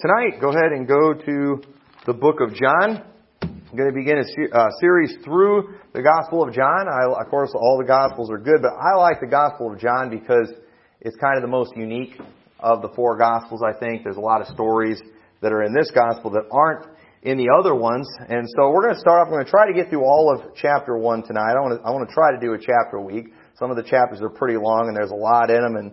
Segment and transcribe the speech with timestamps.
[0.00, 1.60] Tonight, go ahead and go to
[2.06, 3.02] the book of John.
[3.42, 6.86] I'm going to begin a uh, series through the Gospel of John.
[6.86, 10.08] I, of course, all the Gospels are good, but I like the Gospel of John
[10.08, 10.54] because
[11.00, 12.14] it's kind of the most unique
[12.60, 14.04] of the four Gospels, I think.
[14.04, 15.02] There's a lot of stories
[15.42, 16.86] that are in this Gospel that aren't
[17.24, 18.06] in the other ones.
[18.28, 20.30] And so we're going to start off, I'm going to try to get through all
[20.30, 21.58] of chapter 1 tonight.
[21.58, 23.34] I want to, I want to try to do a chapter a week.
[23.58, 25.90] Some of the chapters are pretty long and there's a lot in them and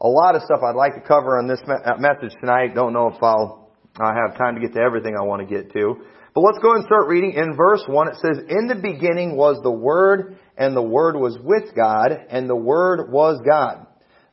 [0.00, 2.74] a lot of stuff I'd like to cover on this uh, message tonight.
[2.74, 3.68] Don't know if I'll
[4.00, 5.96] I have time to get to everything I want to get to.
[6.34, 7.32] But let's go and start reading.
[7.32, 11.36] In verse 1 it says, In the beginning was the Word, and the Word was
[11.42, 13.86] with God, and the Word was God.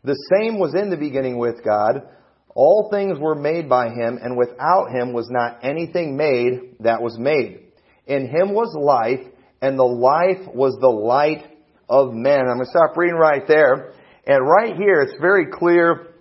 [0.03, 2.07] The same was in the beginning with God.
[2.49, 7.17] All things were made by Him, and without Him was not anything made that was
[7.17, 7.63] made.
[8.05, 9.25] In Him was life,
[9.61, 11.43] and the life was the light
[11.89, 12.39] of men.
[12.39, 13.93] I'm going to stop reading right there.
[14.27, 16.15] And right here, it's very clear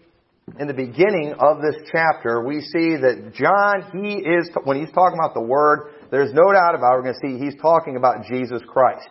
[0.61, 5.19] in the beginning of this chapter, we see that John, he is, when he's talking
[5.19, 8.27] about the Word, there's no doubt about it, we're going to see he's talking about
[8.31, 9.09] Jesus Christ.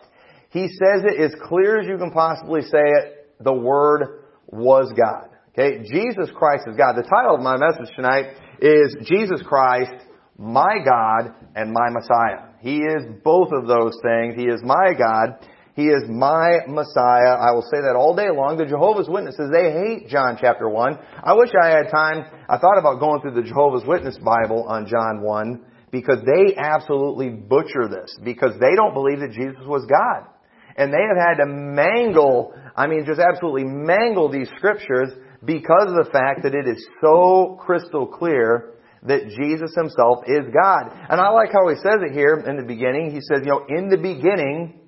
[0.50, 5.30] He says it as clear as you can possibly say it, the Word was God.
[5.58, 6.94] Okay, Jesus Christ is God.
[6.94, 10.06] The title of my message tonight is Jesus Christ,
[10.38, 12.54] my God and my Messiah.
[12.60, 14.34] He is both of those things.
[14.36, 15.38] He is my God
[15.74, 17.34] he is my Messiah.
[17.34, 18.56] I will say that all day long.
[18.56, 20.98] The Jehovah's Witnesses, they hate John chapter 1.
[21.24, 22.24] I wish I had time.
[22.48, 27.30] I thought about going through the Jehovah's Witness Bible on John 1 because they absolutely
[27.30, 30.30] butcher this because they don't believe that Jesus was God.
[30.76, 35.10] And they have had to mangle, I mean, just absolutely mangle these scriptures
[35.44, 40.90] because of the fact that it is so crystal clear that Jesus himself is God.
[41.10, 43.10] And I like how he says it here in the beginning.
[43.10, 44.80] He says, you know, in the beginning,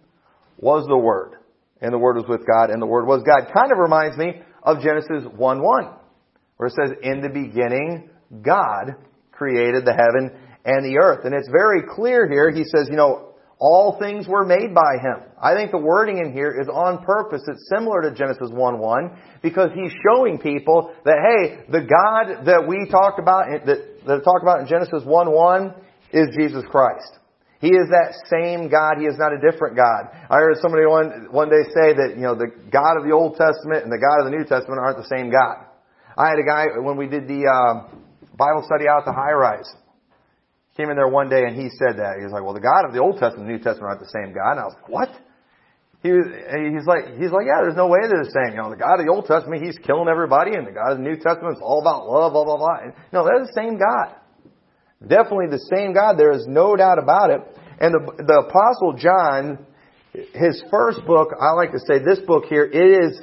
[0.59, 1.37] was the Word.
[1.81, 3.53] And the Word was with God, and the Word was God.
[3.53, 5.89] Kind of reminds me of Genesis 1 1,
[6.57, 8.11] where it says, In the beginning,
[8.43, 8.97] God
[9.33, 10.31] created the heaven
[10.65, 11.25] and the earth.
[11.25, 12.51] And it's very clear here.
[12.51, 15.31] He says, you know, all things were made by Him.
[15.41, 17.43] I think the wording in here is on purpose.
[17.47, 19.11] It's similar to Genesis 1 1
[19.43, 24.43] because He's showing people that, hey, the God that we talked about, that, that talked
[24.43, 25.75] about in Genesis 1 1
[26.13, 27.19] is Jesus Christ.
[27.59, 29.01] He is that same God.
[29.01, 30.13] He is not a different God.
[30.29, 33.41] I heard somebody one, one day say that, you know, the God of the Old
[33.41, 35.65] Testament and the God of the New Testament aren't the same God.
[36.17, 37.89] I had a guy, when we did the uh,
[38.37, 39.69] Bible study out at the high rise,
[40.77, 42.21] came in there one day and he said that.
[42.21, 44.05] He was like, well, the God of the Old Testament and the New Testament aren't
[44.05, 44.61] the same God.
[44.61, 45.11] And I was like, what?
[46.05, 48.53] He was, he's like, he's like, yeah, there's no way they're the same.
[48.53, 51.01] You know, the God of the Old Testament, he's killing everybody, and the God of
[51.01, 52.79] the New Testament is all about love, blah, blah, blah.
[52.85, 54.13] And, no, they're the same God.
[55.09, 56.17] Definitely the same God.
[56.19, 57.41] There is no doubt about it.
[57.79, 59.67] And the, the apostle John,
[60.13, 63.21] his first book, I like to say this book here, it is,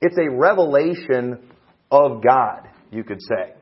[0.00, 1.40] it's a revelation
[1.90, 3.54] of God, you could say.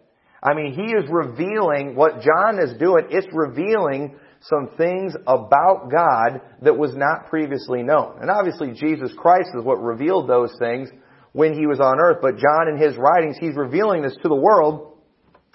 [0.43, 3.07] I mean, he is revealing what John is doing.
[3.11, 8.19] It's revealing some things about God that was not previously known.
[8.21, 10.89] And obviously Jesus Christ is what revealed those things
[11.31, 12.19] when he was on earth.
[12.21, 14.99] But John in his writings, he's revealing this to the world.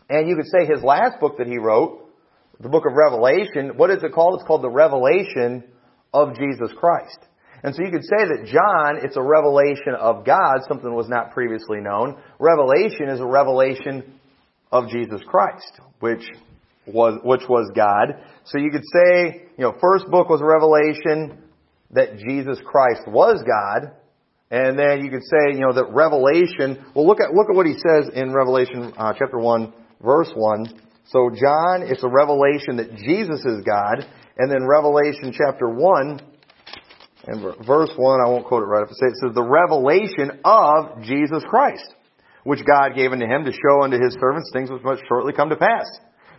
[0.10, 2.07] And you could say his last book that he wrote
[2.60, 4.40] the book of Revelation, what is it called?
[4.40, 5.64] It's called the revelation
[6.14, 7.20] of Jesus Christ.
[7.64, 11.32] And so you could say that John, it's a revelation of God, something was not
[11.32, 12.18] previously known.
[12.40, 14.20] Revelation is a revelation
[14.72, 16.24] of Jesus Christ, which
[16.86, 18.16] was, which was God.
[18.46, 21.44] So you could say, you know, first book was a revelation
[21.92, 23.92] that Jesus Christ was God.
[24.50, 27.66] And then you could say, you know, that Revelation, well look at, look at what
[27.66, 30.87] he says in Revelation uh, chapter 1, verse 1.
[31.12, 34.06] So John, it's a revelation that Jesus is God.
[34.38, 36.22] And then Revelation chapter 1
[37.28, 38.90] and verse 1, I won't quote it right up.
[38.92, 41.96] It says, the revelation of Jesus Christ,
[42.44, 45.50] which God gave unto him to show unto his servants things which must shortly come
[45.50, 45.88] to pass.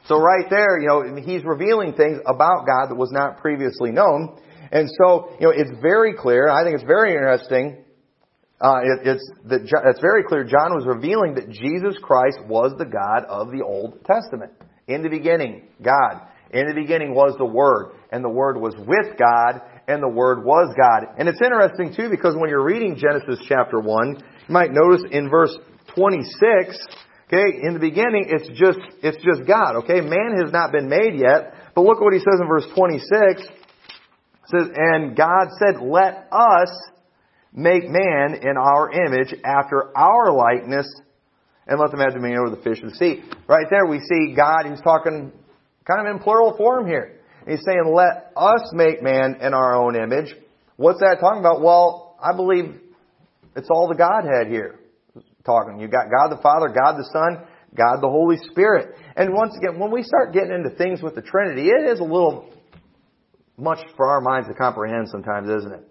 [0.07, 4.39] So right there, you know, he's revealing things about God that was not previously known.
[4.71, 6.49] And so, you know, it's very clear.
[6.49, 7.85] I think it's very interesting
[8.61, 12.87] uh, it, it's, that, it's very clear John was revealing that Jesus Christ was the
[12.87, 14.53] God of the Old Testament.
[14.89, 16.27] In the beginning, God.
[16.51, 20.45] In the beginning was the Word, and the Word was with God, and the Word
[20.45, 21.15] was God.
[21.19, 25.29] And it's interesting too because when you're reading Genesis chapter 1, you might notice in
[25.29, 25.55] verse
[25.95, 26.79] 26,
[27.29, 30.01] okay, in the beginning it's just, it's just God, okay?
[30.01, 33.07] Man has not been made yet, but look what he says in verse 26.
[33.13, 33.51] It
[34.49, 36.73] says, and God said, let us
[37.59, 40.87] make man in our image after our likeness
[41.67, 43.23] and let them have dominion over the fish of the sea.
[43.49, 45.33] Right there we see God, he's talking
[45.85, 47.17] kind of in plural form here.
[47.49, 50.35] He's saying, let us make man in our own image.
[50.77, 51.61] What's that talking about?
[51.61, 52.81] Well, I believe
[53.57, 54.79] it's all the Godhead here
[55.45, 55.81] talking.
[55.81, 57.45] You got God the Father, God the Son,
[57.75, 58.95] God the Holy Spirit.
[59.17, 62.05] And once again, when we start getting into things with the Trinity, it is a
[62.05, 62.53] little
[63.57, 65.88] much for our minds to comprehend sometimes, isn't it?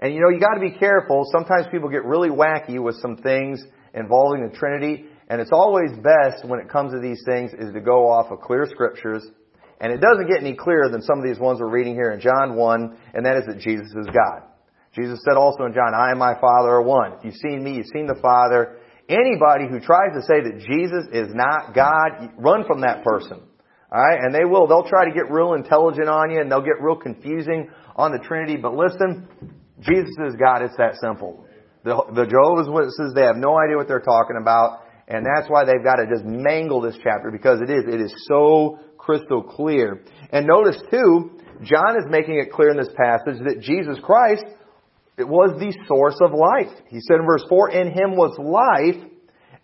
[0.00, 1.24] And you know, you gotta be careful.
[1.30, 3.62] Sometimes people get really wacky with some things
[3.94, 7.80] involving the Trinity, and it's always best when it comes to these things is to
[7.80, 9.22] go off of clear scriptures.
[9.80, 12.20] And it doesn't get any clearer than some of these ones we're reading here in
[12.20, 14.42] John 1, and that is that Jesus is God.
[14.94, 17.12] Jesus said also in John, I and my Father are one.
[17.12, 18.78] If you've seen me, you've seen the Father.
[19.08, 23.40] Anybody who tries to say that Jesus is not God, run from that person.
[23.92, 24.20] Alright?
[24.22, 24.66] And they will.
[24.66, 28.18] They'll try to get real intelligent on you and they'll get real confusing on the
[28.18, 28.56] Trinity.
[28.56, 29.26] But listen,
[29.80, 30.62] Jesus is God.
[30.62, 31.44] It's that simple.
[31.84, 34.84] The, the Jehovah's Witnesses, they have no idea what they're talking about.
[35.08, 38.14] And that's why they've got to just mangle this chapter because it is, it is
[38.28, 40.04] so crystal clear.
[40.30, 44.44] And notice too, John is making it clear in this passage that Jesus Christ
[45.20, 46.72] it was the source of life.
[46.88, 48.96] He said in verse 4, In him was life,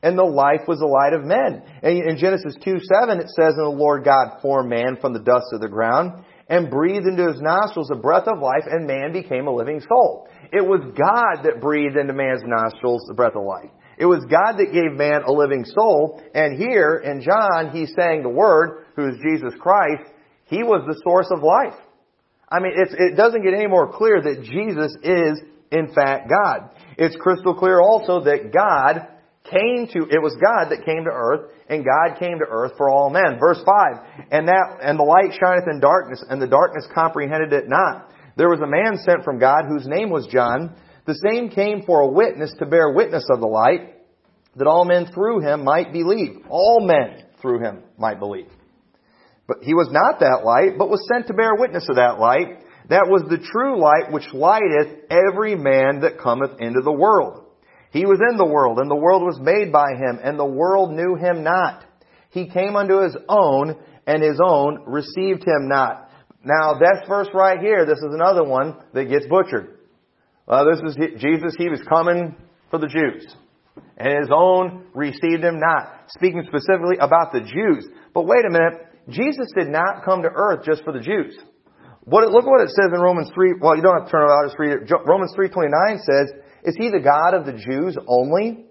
[0.02, 1.64] and the life was the light of men.
[1.82, 5.24] And in Genesis 2 7, it says, And the Lord God formed man from the
[5.24, 9.12] dust of the ground, and breathed into his nostrils the breath of life, and man
[9.12, 10.28] became a living soul.
[10.52, 13.70] It was God that breathed into man's nostrils the breath of life.
[13.98, 16.22] It was God that gave man a living soul.
[16.34, 20.04] And here in John, he's saying the Word, who is Jesus Christ,
[20.44, 21.80] he was the source of life.
[22.48, 25.40] I mean, it doesn't get any more clear that Jesus is,
[25.72, 26.70] in fact, God.
[26.96, 29.08] It's crystal clear also that God
[29.50, 32.90] came to, it was God that came to earth, and God came to earth for
[32.90, 33.38] all men.
[33.38, 37.68] Verse 5, and that, and the light shineth in darkness, and the darkness comprehended it
[37.68, 38.10] not.
[38.36, 40.76] There was a man sent from God whose name was John.
[41.06, 43.94] The same came for a witness to bear witness of the light,
[44.56, 46.44] that all men through him might believe.
[46.48, 48.50] All men through him might believe.
[49.46, 52.64] But he was not that light, but was sent to bear witness of that light.
[52.88, 57.45] That was the true light which lighteth every man that cometh into the world.
[57.96, 60.92] He was in the world, and the world was made by him, and the world
[60.92, 61.82] knew him not.
[62.28, 63.74] He came unto his own,
[64.06, 66.10] and his own received him not.
[66.44, 69.78] Now, this verse right here, this is another one that gets butchered.
[70.46, 72.36] This is Jesus, he was coming
[72.70, 73.34] for the Jews.
[73.96, 76.04] And his own received him not.
[76.08, 77.88] Speaking specifically about the Jews.
[78.12, 81.34] But wait a minute, Jesus did not come to earth just for the Jews.
[82.04, 83.54] What, look what it says in Romans 3.
[83.58, 84.44] Well, you don't have to turn it out.
[84.44, 84.92] Just read it.
[85.06, 86.32] Romans 3.29 says,
[86.66, 88.66] Is he the God of the Jews only?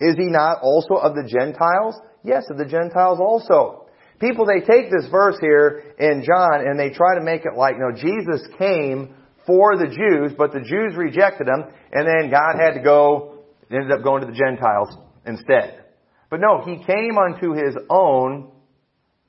[0.00, 1.94] Is he not also of the Gentiles?
[2.24, 3.86] Yes, of the Gentiles also.
[4.18, 7.76] People, they take this verse here in John and they try to make it like,
[7.78, 9.14] no, Jesus came
[9.46, 13.90] for the Jews, but the Jews rejected him, and then God had to go, ended
[13.90, 14.94] up going to the Gentiles
[15.24, 15.84] instead.
[16.28, 18.50] But no, he came unto his own,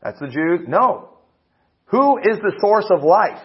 [0.04, 0.68] that's the Jews?
[0.68, 1.18] No.
[1.86, 3.42] Who is the source of life?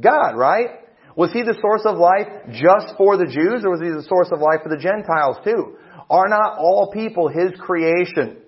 [0.00, 0.81] God, right?
[1.16, 4.28] Was he the source of life just for the Jews or was he the source
[4.32, 5.76] of life for the Gentiles too?
[6.08, 8.38] Are not all people his creation?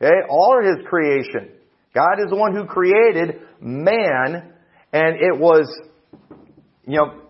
[0.00, 0.14] Okay?
[0.28, 1.50] All are his creation.
[1.94, 4.54] God is the one who created man
[4.92, 5.66] and it was,
[6.86, 7.22] you know,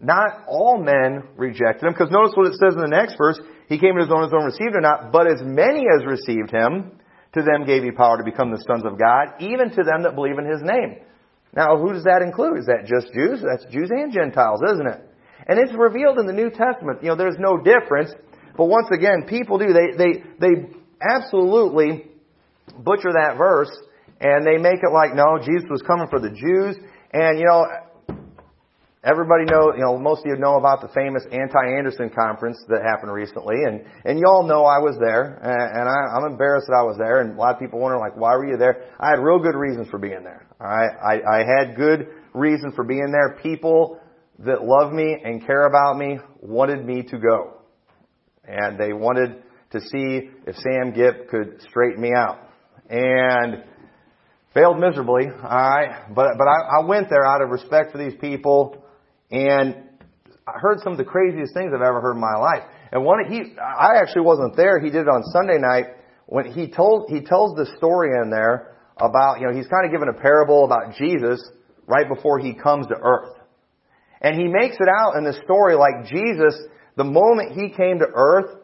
[0.00, 3.40] not all men rejected him because notice what it says in the next verse.
[3.68, 6.50] He came to his own, his own received him not, but as many as received
[6.52, 6.92] him,
[7.32, 10.14] to them gave he power to become the sons of God, even to them that
[10.14, 11.00] believe in his name.
[11.56, 12.58] Now, who does that include?
[12.60, 13.40] Is that just Jews?
[13.40, 15.00] That's Jews and Gentiles, isn't it?
[15.48, 17.02] And it's revealed in the New Testament.
[17.02, 18.12] You know, there's no difference.
[18.56, 19.72] But once again, people do.
[19.72, 20.52] They, they, they
[21.00, 22.06] absolutely
[22.78, 23.70] butcher that verse
[24.20, 26.76] and they make it like, no, Jesus was coming for the Jews.
[27.12, 27.64] And, you know,
[29.06, 33.12] Everybody know, you know, most of you know about the famous anti-Anderson conference that happened
[33.12, 36.82] recently, and and y'all know I was there, and, and I, I'm embarrassed that I
[36.82, 38.90] was there, and a lot of people wonder like, why were you there?
[38.98, 40.48] I had real good reasons for being there.
[40.60, 43.38] All right, I, I had good reason for being there.
[43.44, 44.00] People
[44.40, 47.60] that love me and care about me wanted me to go,
[48.44, 52.40] and they wanted to see if Sam Gipp could straighten me out,
[52.90, 53.62] and
[54.52, 55.26] failed miserably.
[55.26, 58.82] All right, but but I, I went there out of respect for these people
[59.30, 59.76] and
[60.46, 62.62] I heard some of the craziest things I've ever heard in my life.
[62.92, 64.78] And one, he, I actually wasn't there.
[64.78, 65.86] He did it on Sunday night
[66.26, 69.92] when he told, he tells the story in there about, you know, he's kind of
[69.92, 71.42] given a parable about Jesus
[71.86, 73.34] right before he comes to earth.
[74.20, 76.56] And he makes it out in the story like Jesus,
[76.96, 78.56] the moment he came to earth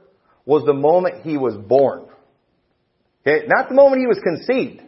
[0.45, 2.07] was the moment he was born.
[3.27, 3.47] Okay?
[3.47, 4.83] Not the moment he was conceived.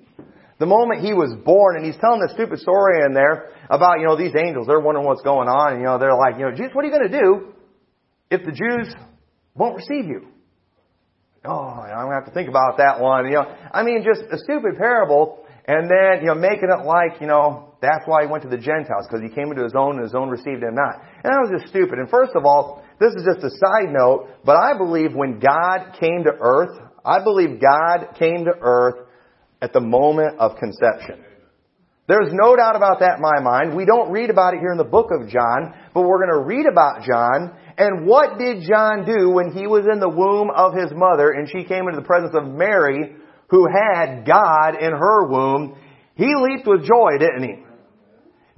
[0.58, 4.06] The moment he was born, and he's telling this stupid story in there about, you
[4.06, 6.50] know, these angels, they're wondering what's going on, and, you know, they're like, you know,
[6.50, 7.54] Jesus, what are you going to do
[8.30, 8.94] if the Jews
[9.54, 10.28] won't receive you?
[11.44, 13.26] Oh, I'm going to have to think about that one.
[13.26, 17.20] You know, I mean, just a stupid parable, and then, you know, making it like,
[17.20, 19.96] you know, that's why he went to the Gentiles, because he came into his own,
[19.96, 21.04] and his own received him not.
[21.22, 21.98] And that was just stupid.
[21.98, 25.96] And first of all, this is just a side note, but I believe when God
[26.00, 29.06] came to earth, I believe God came to earth
[29.60, 31.24] at the moment of conception.
[32.06, 33.74] There's no doubt about that in my mind.
[33.74, 36.44] We don't read about it here in the book of John, but we're going to
[36.44, 37.56] read about John.
[37.78, 41.48] And what did John do when he was in the womb of his mother and
[41.48, 43.16] she came into the presence of Mary,
[43.48, 45.78] who had God in her womb?
[46.14, 47.64] He leaped with joy, didn't he?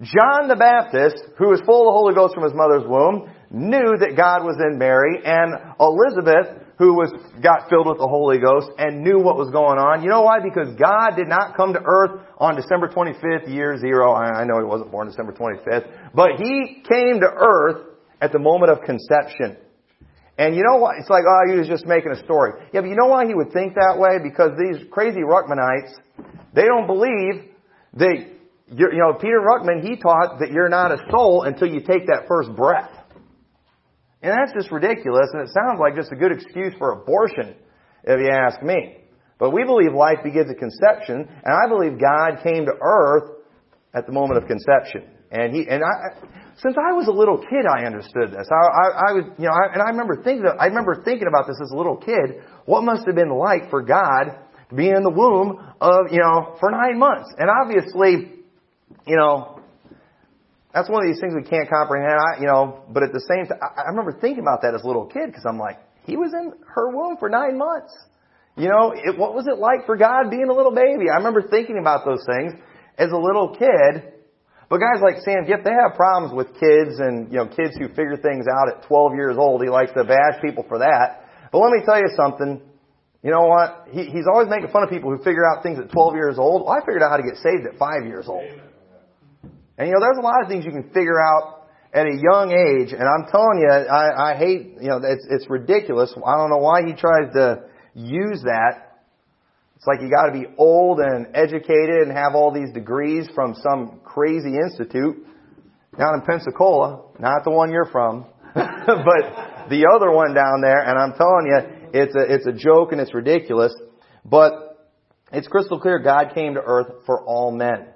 [0.03, 3.97] John the Baptist, who was full of the Holy Ghost from his mother's womb, knew
[3.97, 8.69] that God was in Mary, and Elizabeth, who was, got filled with the Holy Ghost
[8.77, 10.03] and knew what was going on.
[10.03, 10.41] You know why?
[10.45, 14.13] Because God did not come to earth on December 25th, year zero.
[14.13, 18.73] I know he wasn't born December 25th, but he came to earth at the moment
[18.73, 19.57] of conception.
[20.39, 20.97] And you know what?
[21.01, 22.61] It's like, oh, he was just making a story.
[22.73, 24.21] Yeah, but you know why he would think that way?
[24.23, 25.97] Because these crazy Ruckmanites,
[26.53, 27.57] they don't believe
[27.95, 28.17] that,
[28.69, 32.29] you know, Peter Ruckman, he taught that you're not a soul until you take that
[32.29, 32.91] first breath.
[34.23, 37.55] And that's just ridiculous, and it sounds like just a good excuse for abortion,
[38.05, 38.99] if you ask me.
[39.39, 43.45] But we believe life begins at conception, and I believe God came to earth
[43.95, 45.05] at the moment of conception.
[45.31, 46.25] And he, and I,
[46.57, 48.49] since I was a little kid, I understood this.
[48.49, 51.47] I, I, I was, you know, I, and I remember thinking, I remember thinking about
[51.47, 52.41] this as a little kid.
[52.65, 54.33] What must have been like for God
[54.71, 57.35] to be in the womb of, you know, for nine months?
[57.37, 58.41] And obviously,
[59.07, 59.56] you know,
[60.77, 62.21] that's one of these things we can't comprehend.
[62.21, 64.87] I, you know, but at the same time, I, remember thinking about that as a
[64.87, 67.97] little kid because I'm like, he was in her womb for nine months.
[68.61, 71.09] You know, it, what was it like for God being a little baby?
[71.09, 72.53] I remember thinking about those things
[73.01, 74.21] as a little kid.
[74.69, 77.89] But guys like Sam Gipp, they have problems with kids and, you know, kids who
[77.97, 79.65] figure things out at 12 years old.
[79.65, 81.25] He likes to bash people for that.
[81.53, 82.61] But let me tell you something.
[83.25, 83.89] You know what?
[83.97, 86.69] He, he's always making fun of people who figure out things at 12 years old.
[86.69, 88.45] Well, I figured out how to get saved at 5 years old.
[89.79, 92.53] And you know, there's a lot of things you can figure out at a young
[92.53, 96.13] age, and I'm telling you, I, I hate, you know, it's, it's ridiculous.
[96.15, 97.65] I don't know why he tries to
[97.95, 99.01] use that.
[99.77, 104.01] It's like you gotta be old and educated and have all these degrees from some
[104.05, 105.27] crazy institute
[105.99, 110.99] down in Pensacola, not the one you're from, but the other one down there, and
[110.99, 113.75] I'm telling you, it's a, it's a joke and it's ridiculous,
[114.25, 114.89] but
[115.33, 117.89] it's crystal clear God came to earth for all men.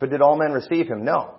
[0.00, 1.04] But did all men receive him?
[1.04, 1.36] No.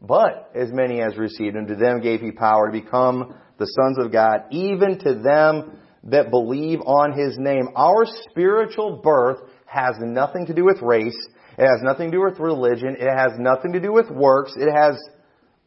[0.00, 3.98] But as many as received him, to them gave he power to become the sons
[3.98, 7.68] of God, even to them that believe on his name.
[7.74, 11.16] Our spiritual birth has nothing to do with race.
[11.58, 12.96] It has nothing to do with religion.
[12.98, 14.52] It has nothing to do with works.
[14.56, 14.96] It has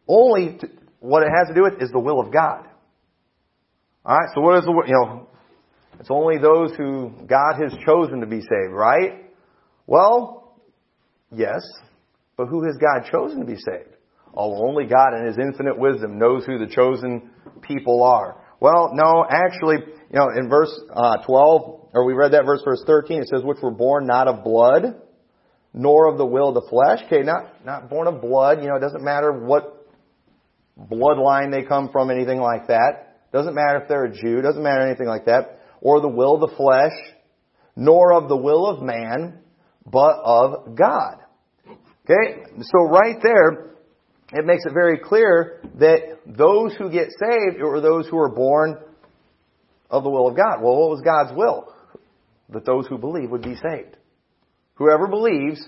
[0.07, 0.69] only, to,
[0.99, 2.65] what it has to do with is the will of God.
[4.05, 5.27] Alright, so what is the, you know,
[5.99, 9.25] it's only those who God has chosen to be saved, right?
[9.85, 10.55] Well,
[11.31, 11.61] yes.
[12.39, 13.97] But who has God chosen to be saved?
[14.33, 17.31] Oh, only God in His infinite wisdom knows who the chosen
[17.63, 18.41] people are.
[18.61, 19.75] Well, no, actually,
[20.09, 23.41] you know, in verse uh, 12, or we read that verse, verse 13, it says,
[23.43, 25.01] which were born not of blood,
[25.73, 27.01] nor of the will of the flesh.
[27.07, 28.61] Okay, not, not born of blood.
[28.61, 29.85] You know, it doesn't matter what
[30.79, 33.17] bloodline they come from, anything like that.
[33.33, 34.41] Doesn't matter if they're a Jew.
[34.41, 35.59] Doesn't matter anything like that.
[35.81, 36.93] Or the will of the flesh,
[37.75, 39.39] nor of the will of man,
[39.85, 41.17] but of God.
[42.09, 42.43] Okay?
[42.61, 43.75] So right there,
[44.31, 48.77] it makes it very clear that those who get saved are those who are born
[49.89, 50.61] of the will of God.
[50.61, 51.73] Well, what was God's will?
[52.49, 53.97] That those who believe would be saved.
[54.75, 55.61] Whoever believes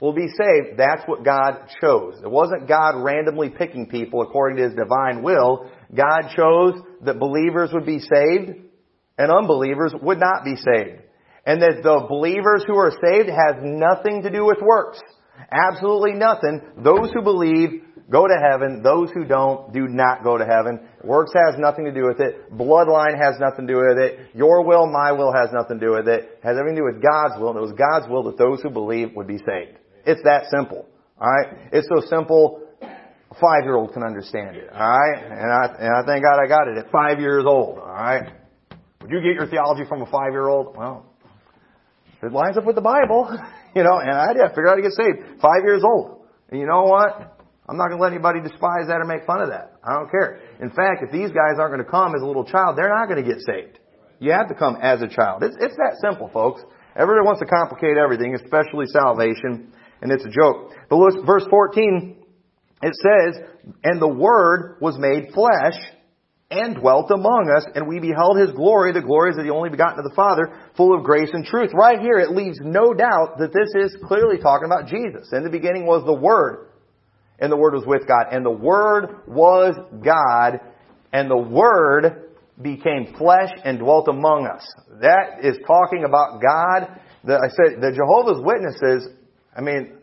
[0.00, 0.78] will be saved.
[0.78, 2.20] That's what God chose.
[2.22, 5.70] It wasn't God randomly picking people according to His divine will.
[5.94, 8.60] God chose that believers would be saved
[9.18, 11.02] and unbelievers would not be saved.
[11.44, 15.00] And that the believers who are saved has nothing to do with works.
[15.50, 16.60] Absolutely nothing.
[16.76, 18.82] Those who believe go to heaven.
[18.82, 20.80] Those who don't do not go to heaven.
[21.02, 22.52] Works has nothing to do with it.
[22.52, 24.30] Bloodline has nothing to do with it.
[24.34, 26.24] Your will, my will has nothing to do with it.
[26.24, 27.50] it has everything to do with God's will.
[27.50, 29.78] And it was God's will that those who believe would be saved.
[30.04, 30.86] It's that simple.
[31.20, 31.70] Alright?
[31.72, 34.68] It's so simple, a five-year-old can understand it.
[34.70, 35.24] Alright?
[35.24, 37.78] And I, and I thank God I got it at five years old.
[37.78, 38.30] Alright?
[39.00, 40.76] Would you get your theology from a five-year-old?
[40.76, 41.06] Well,
[42.22, 43.36] it lines up with the Bible.
[43.76, 45.36] You know, and I did figure out how to get saved.
[45.44, 46.24] Five years old.
[46.48, 47.36] And you know what?
[47.68, 49.76] I'm not going to let anybody despise that or make fun of that.
[49.84, 50.40] I don't care.
[50.64, 53.04] In fact, if these guys aren't going to come as a little child, they're not
[53.04, 53.78] going to get saved.
[54.18, 55.42] You have to come as a child.
[55.42, 56.62] It's, it's that simple, folks.
[56.96, 59.68] Everybody wants to complicate everything, especially salvation,
[60.00, 60.72] and it's a joke.
[60.88, 62.16] But verse 14,
[62.80, 63.44] it says,
[63.84, 65.76] And the Word was made flesh
[66.50, 69.98] and dwelt among us, and we beheld his glory, the glories of the only begotten
[69.98, 71.72] of the Father, full of grace and truth.
[71.74, 75.32] Right here, it leaves no doubt that this is clearly talking about Jesus.
[75.32, 76.68] In the beginning was the Word,
[77.40, 79.74] and the Word was with God, and the Word was
[80.04, 80.60] God,
[81.12, 82.30] and the Word
[82.62, 84.64] became flesh and dwelt among us.
[85.00, 87.00] That is talking about God.
[87.24, 89.08] The, I said the Jehovah's Witnesses,
[89.54, 89.98] I mean,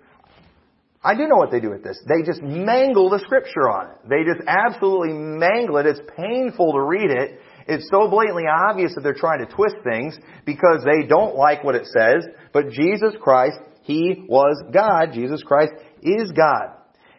[1.04, 2.00] I do know what they do with this.
[2.08, 3.98] They just mangle the scripture on it.
[4.08, 5.86] They just absolutely mangle it.
[5.86, 7.40] It's painful to read it.
[7.68, 11.76] It's so blatantly obvious that they're trying to twist things because they don't like what
[11.76, 12.26] it says.
[12.54, 15.14] But Jesus Christ, He was God.
[15.14, 16.72] Jesus Christ is God.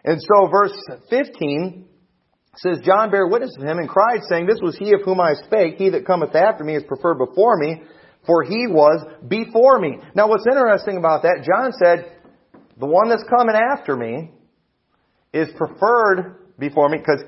[0.05, 0.73] And so verse
[1.11, 1.87] 15
[2.57, 5.35] says, John bare witness of him and cried, saying, This was he of whom I
[5.45, 5.77] spake.
[5.77, 7.83] He that cometh after me is preferred before me,
[8.27, 9.99] for he was before me.
[10.15, 12.14] Now what's interesting about that, John said,
[12.79, 14.31] the one that's coming after me
[15.33, 17.23] is preferred before me because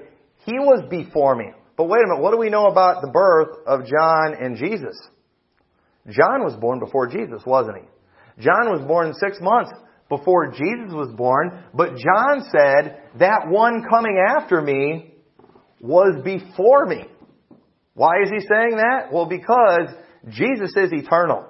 [0.44, 1.46] he was before me.
[1.76, 4.96] But wait a minute, what do we know about the birth of John and Jesus?
[6.08, 8.42] John was born before Jesus, wasn't he?
[8.42, 9.72] John was born six months
[10.08, 15.14] before Jesus was born, but John said, that one coming after me
[15.80, 17.06] was before me.
[17.94, 19.12] Why is he saying that?
[19.12, 19.88] Well, because
[20.28, 21.46] Jesus is eternal.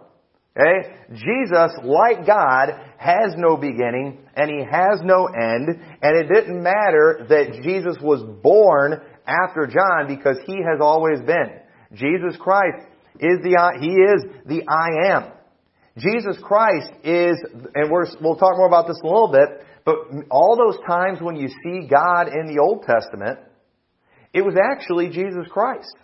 [0.59, 0.95] Okay?
[1.13, 5.69] Jesus, like God, has no beginning and he has no end,
[6.03, 11.61] and it didn't matter that Jesus was born after John because he has always been.
[11.93, 12.87] Jesus Christ
[13.19, 15.33] is the he is the I am.
[15.99, 17.37] Jesus Christ is,
[17.75, 19.95] and we will talk more about this in a little bit, but
[20.31, 23.39] all those times when you see God in the Old Testament,
[24.35, 25.97] it was actually Jesus Christ.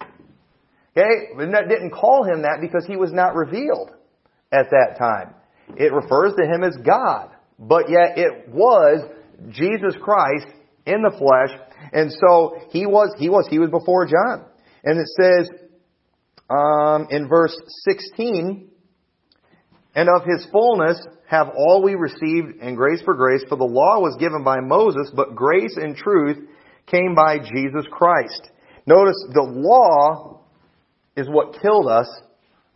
[0.97, 1.37] Okay?
[1.37, 3.91] It didn't call him that because he was not revealed
[4.53, 5.35] at that time.
[5.77, 9.09] It refers to him as God, but yet it was
[9.51, 10.47] Jesus Christ
[10.87, 11.59] in the flesh,
[11.93, 14.45] and so he was, he was, he was before John.
[14.85, 15.49] And it says,
[16.51, 17.57] um, in verse
[17.89, 18.69] 16,
[19.95, 24.01] and of his fullness have all we received and grace for grace, for the law
[24.01, 26.39] was given by Moses, but grace and truth
[26.87, 28.51] came by Jesus Christ.
[28.87, 30.41] Notice the law
[31.17, 32.09] is what killed us,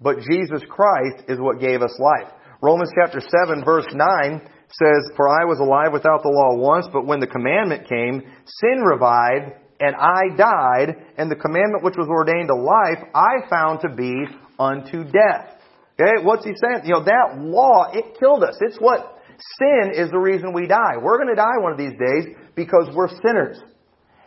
[0.01, 2.33] but Jesus Christ is what gave us life.
[2.63, 7.07] Romans chapter 7 verse 9 says, For I was alive without the law once, but
[7.07, 12.49] when the commandment came, sin revived, and I died, and the commandment which was ordained
[12.49, 14.13] to life, I found to be
[14.59, 15.61] unto death.
[16.01, 16.85] Okay, what's he saying?
[16.85, 18.57] You know, that law, it killed us.
[18.61, 19.17] It's what,
[19.61, 20.97] sin is the reason we die.
[21.01, 23.61] We're gonna die one of these days because we're sinners.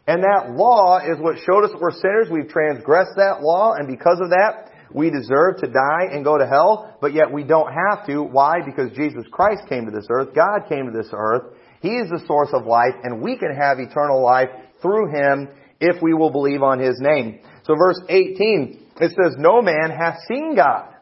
[0.08, 2.30] And that law is what showed us that we're sinners.
[2.32, 6.48] We've transgressed that law, and because of that, we deserve to die and go to
[6.48, 8.24] hell, but yet we don't have to.
[8.24, 8.62] Why?
[8.66, 10.30] Because Jesus Christ came to this earth.
[10.34, 11.54] God came to this earth.
[11.82, 14.50] He is the source of life, and we can have eternal life
[14.82, 15.50] through Him
[15.80, 17.40] if we will believe on His name.
[17.64, 20.94] So verse 18, it says, No man hath seen God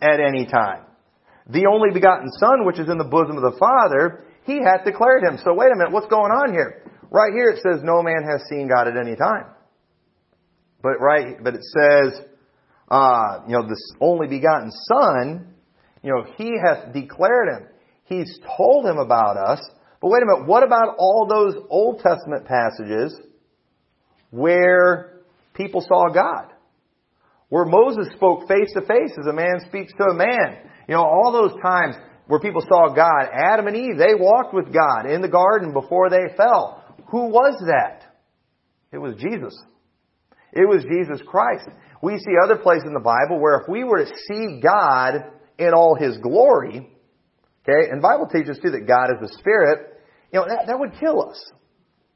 [0.00, 0.84] at any time.
[1.48, 5.24] The only begotten Son, which is in the bosom of the Father, He hath declared
[5.24, 5.38] Him.
[5.44, 6.84] So wait a minute, what's going on here?
[7.10, 9.46] Right here it says, No man has seen God at any time.
[10.82, 12.24] But right, but it says,
[12.90, 15.54] uh, you know, this only begotten Son,
[16.02, 17.68] you know, He hath declared Him.
[18.04, 19.60] He's told Him about us.
[20.00, 23.16] But wait a minute, what about all those Old Testament passages
[24.30, 25.20] where
[25.54, 26.52] people saw God?
[27.48, 30.58] Where Moses spoke face to face as a man speaks to a man.
[30.88, 34.72] You know, all those times where people saw God, Adam and Eve, they walked with
[34.72, 36.84] God in the garden before they fell.
[37.10, 38.04] Who was that?
[38.92, 39.56] It was Jesus.
[40.52, 41.68] It was Jesus Christ.
[42.02, 45.24] We see other places in the Bible where if we were to see God
[45.58, 46.88] in all His glory,
[47.62, 50.00] okay, and Bible teaches too that God is the Spirit,
[50.32, 51.52] you know, that, that would kill us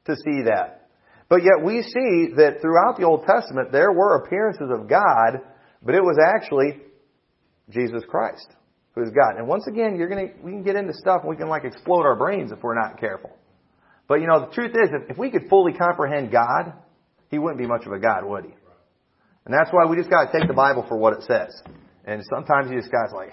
[0.05, 0.89] to see that.
[1.29, 5.41] But yet we see that throughout the Old Testament there were appearances of God,
[5.83, 6.81] but it was actually
[7.69, 8.47] Jesus Christ
[8.93, 9.37] who is God.
[9.37, 12.03] And once again, you're gonna we can get into stuff and we can like explode
[12.03, 13.31] our brains if we're not careful.
[14.07, 16.73] But you know, the truth is, if, if we could fully comprehend God,
[17.29, 18.51] He wouldn't be much of a God, would He?
[19.45, 21.61] And that's why we just gotta take the Bible for what it says.
[22.05, 23.29] And sometimes you just guys like,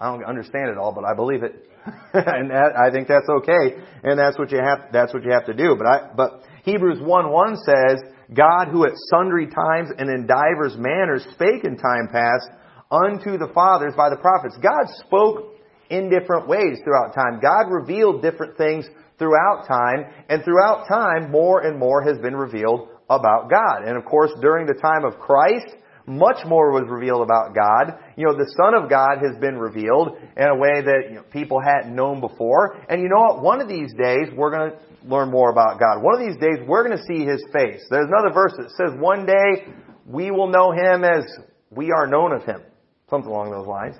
[0.00, 1.64] I don't understand it all, but I believe it.
[2.12, 3.82] and that, I think that's okay.
[4.02, 5.76] And that's what you have, that's what you have to do.
[5.76, 8.02] But I, but Hebrews 1 1 says,
[8.34, 12.50] God who at sundry times and in divers manners spake in time past
[12.90, 14.56] unto the fathers by the prophets.
[14.62, 15.54] God spoke
[15.88, 17.40] in different ways throughout time.
[17.40, 18.86] God revealed different things
[19.18, 23.84] throughout time, and throughout time, more and more has been revealed about God.
[23.86, 25.74] And of course, during the time of Christ,
[26.08, 27.98] much more was revealed about God.
[28.16, 31.22] You know, the Son of God has been revealed in a way that you know,
[31.30, 32.80] people hadn't known before.
[32.88, 33.42] And you know what?
[33.42, 36.02] One of these days, we're going to learn more about God.
[36.02, 37.84] One of these days, we're going to see His face.
[37.90, 39.72] There's another verse that says, one day,
[40.06, 41.24] we will know Him as
[41.70, 42.62] we are known of Him.
[43.10, 43.96] Something along those lines.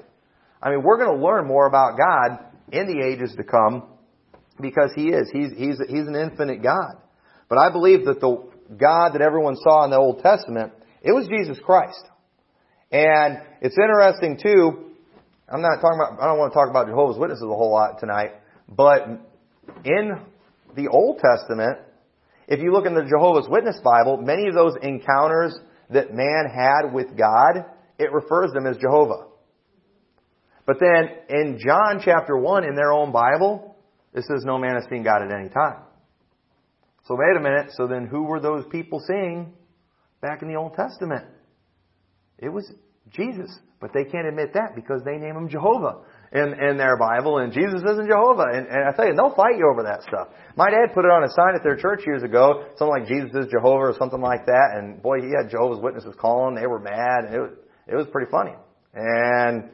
[0.62, 2.38] I mean, we're going to learn more about God
[2.72, 3.84] in the ages to come
[4.60, 5.30] because He is.
[5.30, 6.96] He's, he's, he's an infinite God.
[7.50, 11.28] But I believe that the God that everyone saw in the Old Testament It was
[11.28, 12.04] Jesus Christ.
[12.90, 14.92] And it's interesting too,
[15.52, 18.00] I'm not talking about, I don't want to talk about Jehovah's Witnesses a whole lot
[18.00, 18.32] tonight,
[18.68, 19.06] but
[19.84, 20.12] in
[20.74, 21.78] the Old Testament,
[22.48, 25.58] if you look in the Jehovah's Witness Bible, many of those encounters
[25.90, 27.64] that man had with God,
[27.98, 29.26] it refers them as Jehovah.
[30.66, 33.76] But then in John chapter 1 in their own Bible,
[34.14, 35.82] it says no man has seen God at any time.
[37.08, 39.54] So wait a minute, so then who were those people seeing
[40.20, 41.24] back in the Old Testament?
[42.38, 42.70] It was
[43.10, 43.50] Jesus.
[43.80, 47.52] But they can't admit that because they name him Jehovah in, in their Bible, and
[47.52, 48.44] Jesus isn't Jehovah.
[48.52, 50.28] And, and I tell you, they'll fight you over that stuff.
[50.56, 53.30] My dad put it on a sign at their church years ago, something like Jesus
[53.32, 56.80] is Jehovah or something like that, and boy, he had Jehovah's Witnesses calling, they were
[56.80, 57.52] mad, and it was,
[57.86, 58.52] it was pretty funny.
[58.92, 59.70] And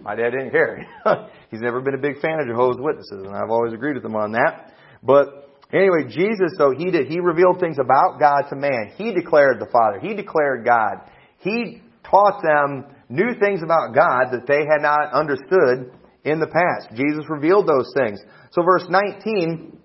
[0.00, 0.86] my dad didn't care.
[1.50, 4.14] He's never been a big fan of Jehovah's Witnesses, and I've always agreed with him
[4.14, 4.72] on that.
[5.02, 8.92] But anyway, Jesus, though, he did, he revealed things about God to man.
[8.96, 9.98] He declared the Father.
[10.00, 11.10] He declared God.
[11.38, 15.92] He taught them new things about God that they had not understood
[16.24, 16.94] in the past.
[16.94, 18.20] Jesus revealed those things.
[18.52, 19.78] So verse 19,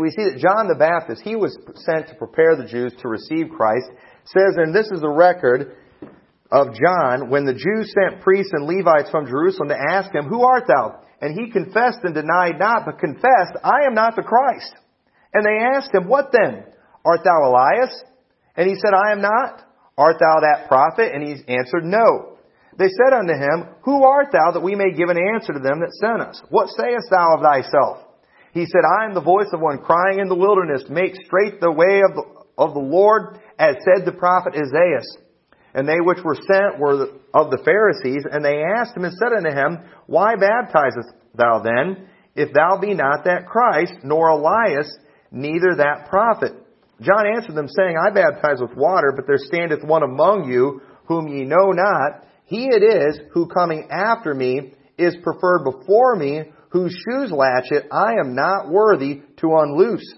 [0.00, 1.56] we see that John the Baptist, he was
[1.86, 3.90] sent to prepare the Jews to receive Christ,
[4.24, 5.76] says, and this is the record
[6.52, 10.44] of John, when the Jews sent priests and Levites from Jerusalem to ask him, Who
[10.44, 11.00] art thou?
[11.20, 14.74] And he confessed and denied not, but confessed, I am not the Christ.
[15.34, 16.64] And they asked him, What then?
[17.04, 18.04] Art thou Elias?
[18.56, 19.64] And he said, I am not.
[19.96, 21.12] Art thou that prophet?
[21.14, 22.36] And he answered, No.
[22.78, 25.80] They said unto him, Who art thou that we may give an answer to them
[25.80, 26.40] that sent us?
[26.48, 28.08] What sayest thou of thyself?
[28.52, 31.72] He said, I am the voice of one crying in the wilderness, Make straight the
[31.72, 32.24] way of the,
[32.56, 35.04] of the Lord, as said the prophet Isaiah.
[35.74, 39.32] And they which were sent were of the Pharisees, and they asked him and said
[39.32, 44.94] unto him, Why baptizest thou then, if thou be not that Christ, nor Elias,
[45.32, 46.52] neither that prophet?
[47.00, 51.28] John answered them, saying, I baptize with water, but there standeth one among you, whom
[51.28, 52.24] ye know not.
[52.44, 58.12] He it is who coming after me is preferred before me, whose shoes latchet I
[58.24, 60.14] am not worthy to unloose.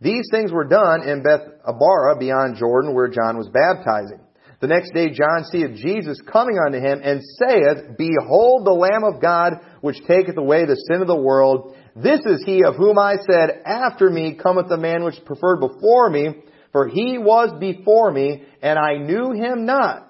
[0.00, 4.20] These things were done in Beth Abara beyond Jordan, where John was baptizing.
[4.60, 9.20] The next day John seeth Jesus coming unto him, and saith, Behold the Lamb of
[9.20, 11.76] God, which taketh away the sin of the world.
[12.02, 16.10] This is he of whom I said, After me cometh the man which preferred before
[16.10, 20.04] me, for he was before me, and I knew him not.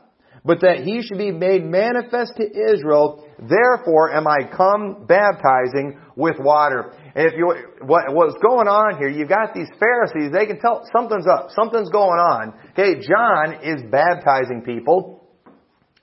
[0.45, 6.37] But that he should be made manifest to Israel, therefore am I come baptizing with
[6.39, 6.93] water.
[7.15, 10.83] And if you, what, what's going on here, you've got these Pharisees, they can tell
[10.93, 12.55] something's up, something's going on.
[12.73, 15.27] Okay, John is baptizing people,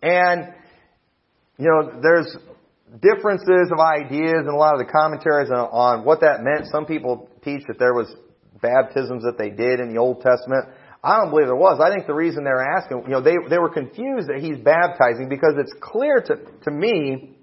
[0.01, 0.53] and,
[1.57, 2.35] you know, there's
[3.01, 6.67] differences of ideas and a lot of the commentaries on, on what that meant.
[6.71, 8.13] Some people teach that there was
[8.61, 10.65] baptisms that they did in the Old Testament.
[11.03, 11.79] I don't believe there was.
[11.79, 15.29] I think the reason they're asking, you know, they, they were confused that he's baptizing
[15.29, 17.37] because it's clear to, to me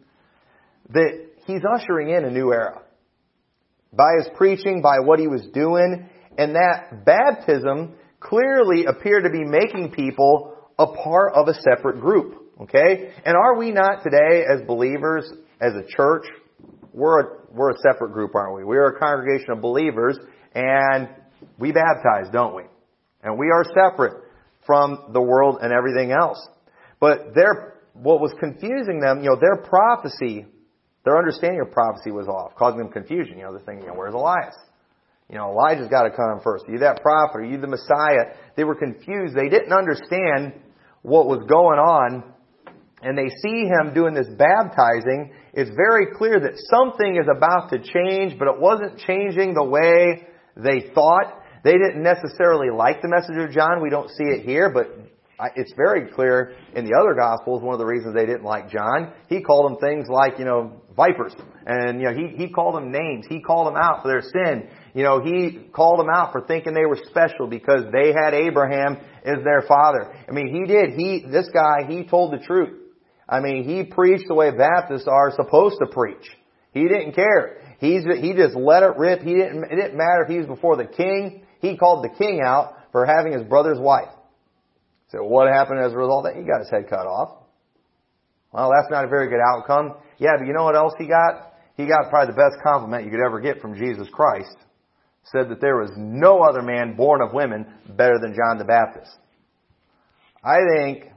[0.91, 2.83] that he's ushering in a new era.
[3.93, 9.45] By his preaching, by what he was doing, and that baptism clearly appeared to be
[9.45, 12.43] making people a part of a separate group.
[12.63, 13.13] Okay?
[13.25, 15.31] And are we not today as believers,
[15.63, 16.25] as a church,
[16.93, 18.65] we're a, we're a separate group, aren't we?
[18.65, 20.19] We're a congregation of believers
[20.55, 21.09] and
[21.59, 22.65] we baptize, don't we?
[23.23, 24.25] And we are separate
[24.67, 26.45] from the world and everything else.
[27.01, 30.47] But their, what was confusing them, you know, their prophecy,
[31.05, 33.39] their understanding of prophecy was off, causing them confusion.
[33.39, 34.55] You know, they're thinking, you know, where's Elias?
[35.31, 36.65] You know, Elijah's got to come first.
[36.69, 37.39] Are you that prophet?
[37.39, 38.35] Are you the Messiah?
[38.57, 39.35] They were confused.
[39.35, 40.61] They didn't understand
[41.03, 42.32] what was going on
[43.03, 47.79] and they see him doing this baptizing, it's very clear that something is about to
[47.79, 51.43] change, but it wasn't changing the way they thought.
[51.65, 53.83] They didn't necessarily like the message of John.
[53.83, 54.87] We don't see it here, but
[55.57, 59.13] it's very clear in the other Gospels, one of the reasons they didn't like John,
[59.29, 61.35] he called them things like, you know, vipers.
[61.67, 63.27] And, you know, he, he called them names.
[63.29, 64.69] He called them out for their sin.
[64.95, 68.99] You know, he called them out for thinking they were special because they had Abraham
[69.25, 70.15] as their father.
[70.29, 70.91] I mean, he did.
[70.91, 72.82] He, this guy, he told the truth.
[73.33, 76.29] I mean, he preached the way Baptists are supposed to preach.
[76.75, 77.63] He didn't care.
[77.79, 79.23] He's, he just let it rip.
[79.23, 81.47] He didn't, it didn't matter if he was before the king.
[81.63, 84.13] He called the king out for having his brother's wife.
[85.09, 86.39] So what happened as a result of that?
[86.39, 87.39] He got his head cut off.
[88.53, 89.95] Well, that's not a very good outcome.
[90.19, 91.55] Yeah, but you know what else he got?
[91.79, 94.57] He got probably the best compliment you could ever get from Jesus Christ.
[95.33, 97.65] Said that there was no other man born of women
[97.97, 99.17] better than John the Baptist.
[100.45, 101.12] I think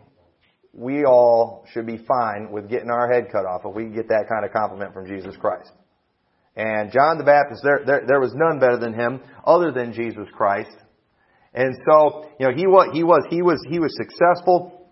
[0.76, 4.26] we all should be fine with getting our head cut off if we get that
[4.30, 5.72] kind of compliment from Jesus Christ.
[6.56, 10.28] And John the Baptist, there, there, there was none better than him other than Jesus
[10.34, 10.76] Christ.
[11.54, 14.90] And so, you know, he was, he was, he was, he was successful,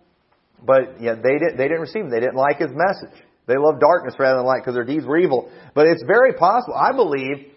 [0.64, 2.10] but yeah, they didn't, they didn't receive him.
[2.10, 3.20] They didn't like his message.
[3.46, 5.52] They loved darkness rather than light because their deeds were evil.
[5.74, 7.52] But it's very possible, I believe,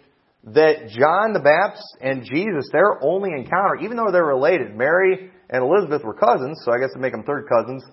[0.52, 5.64] that John the Baptist and Jesus, their only encounter, even though they're related, Mary and
[5.64, 7.84] Elizabeth were cousins, so I guess to make them third cousins,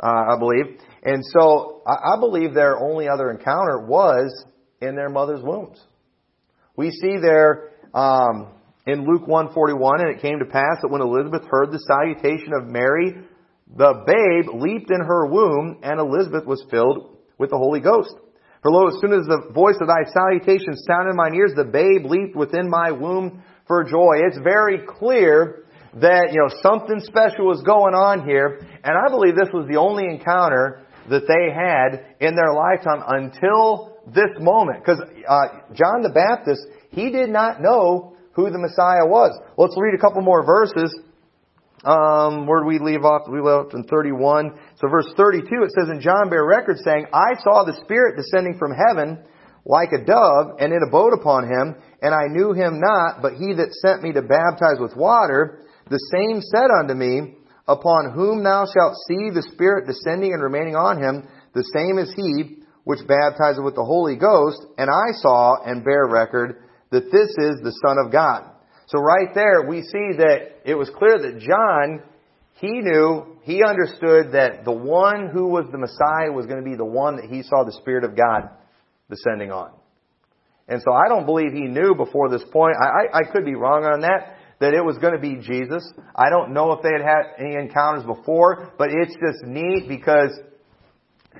[0.00, 0.78] uh, I believe.
[1.02, 4.44] And so I, I believe their only other encounter was
[4.80, 5.80] in their mother's wombs.
[6.76, 8.48] We see there um,
[8.86, 12.66] in Luke 141, and it came to pass that when Elizabeth heard the salutation of
[12.66, 13.16] Mary,
[13.74, 18.14] the babe leaped in her womb, and Elizabeth was filled with the Holy Ghost.
[18.62, 21.64] For lo, as soon as the voice of thy salutation sounded in mine ears, the
[21.64, 24.22] babe leaped within my womb for joy.
[24.26, 25.65] It's very clear
[26.00, 29.80] that, you know, something special was going on here, and I believe this was the
[29.80, 34.84] only encounter that they had in their lifetime until this moment.
[34.84, 39.32] Because uh, John the Baptist, he did not know who the Messiah was.
[39.56, 40.92] Let's read a couple more verses.
[41.84, 43.30] Um, where do we leave off?
[43.30, 44.58] We left in 31.
[44.76, 48.58] So verse 32, it says, And John bare record saying, I saw the Spirit descending
[48.58, 49.24] from heaven
[49.64, 53.54] like a dove, and it abode upon him, and I knew him not, but he
[53.54, 57.36] that sent me to baptize with water, the same said unto me,
[57.68, 62.12] Upon whom thou shalt see the Spirit descending and remaining on him, the same is
[62.14, 67.30] he which baptizeth with the Holy Ghost, and I saw and bear record that this
[67.30, 68.44] is the Son of God.
[68.86, 72.02] So right there, we see that it was clear that John,
[72.54, 76.76] he knew, he understood that the one who was the Messiah was going to be
[76.76, 78.50] the one that he saw the Spirit of God
[79.10, 79.72] descending on.
[80.68, 82.76] And so I don't believe he knew before this point.
[82.80, 85.90] I, I, I could be wrong on that that it was going to be Jesus.
[86.14, 90.30] I don't know if they had had any encounters before, but it's just neat because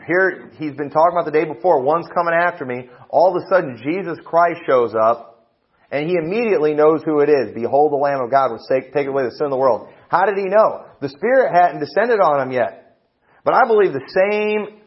[0.06, 2.88] here he's been talking about the day before, one's coming after me.
[3.08, 5.48] All of a sudden Jesus Christ shows up
[5.90, 7.54] and he immediately knows who it is.
[7.54, 9.88] Behold the Lamb of God which take away the sin of the world.
[10.08, 10.84] How did he know?
[11.00, 12.98] The Spirit hadn't descended on him yet.
[13.44, 14.80] But I believe the same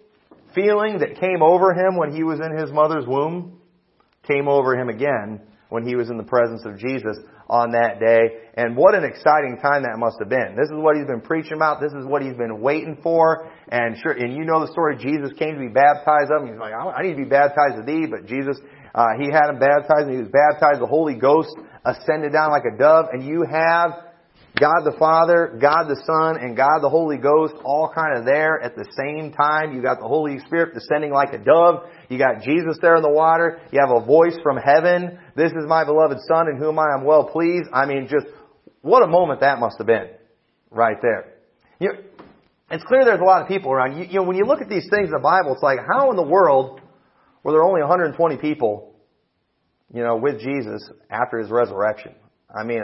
[0.53, 3.59] feeling that came over him when he was in his mother's womb
[4.23, 7.17] came over him again when he was in the presence of Jesus
[7.49, 8.45] on that day.
[8.53, 10.55] And what an exciting time that must have been.
[10.55, 11.81] This is what he's been preaching about.
[11.81, 13.49] This is what he's been waiting for.
[13.69, 14.97] And sure, and you know the story.
[14.97, 16.53] Jesus came to be baptized of him.
[16.53, 18.05] He's like, I need to be baptized of thee.
[18.05, 18.57] But Jesus,
[18.93, 20.81] uh, he had him baptized and he was baptized.
[20.81, 23.09] The Holy Ghost ascended down like a dove.
[23.12, 24.09] And you have
[24.57, 28.59] God the Father, God the Son, and God the Holy Ghost all kind of there
[28.59, 29.75] at the same time.
[29.75, 31.88] You got the Holy Spirit descending like a dove.
[32.09, 33.59] You got Jesus there in the water.
[33.71, 35.19] You have a voice from heaven.
[35.35, 37.69] This is my beloved Son in whom I am well pleased.
[37.71, 38.25] I mean, just
[38.81, 40.09] what a moment that must have been
[40.71, 41.33] right there.
[41.79, 41.99] You know,
[42.71, 43.97] it's clear there's a lot of people around.
[43.97, 46.09] You, you know, when you look at these things in the Bible, it's like, how
[46.12, 46.81] in the world
[47.43, 48.93] were there only 120 people,
[49.93, 52.13] you know, with Jesus after his resurrection?
[52.53, 52.81] I mean,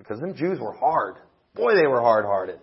[0.00, 1.16] because them Jews were hard.
[1.54, 2.58] Boy, they were hard-hearted.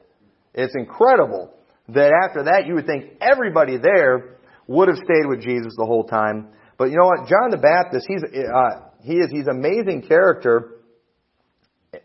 [0.55, 1.53] It's incredible
[1.89, 6.03] that after that you would think everybody there would have stayed with Jesus the whole
[6.03, 6.47] time.
[6.79, 7.29] But you know what?
[7.29, 10.81] John the Baptist, he's, uh, he is, he's an amazing character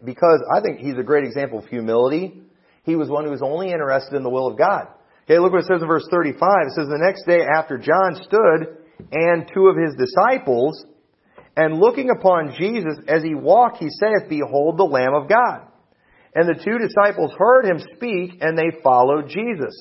[0.05, 2.43] because I think he's a great example of humility.
[2.85, 4.89] He was one who was only interested in the will of God.
[5.25, 6.41] Okay, look what it says in verse 35.
[6.67, 8.77] It says, The next day after John stood
[9.13, 10.85] and two of his disciples
[11.57, 15.69] and looking upon Jesus as he walked, he saith, Behold the Lamb of God.
[16.35, 19.75] And the two disciples heard him speak, and they followed Jesus.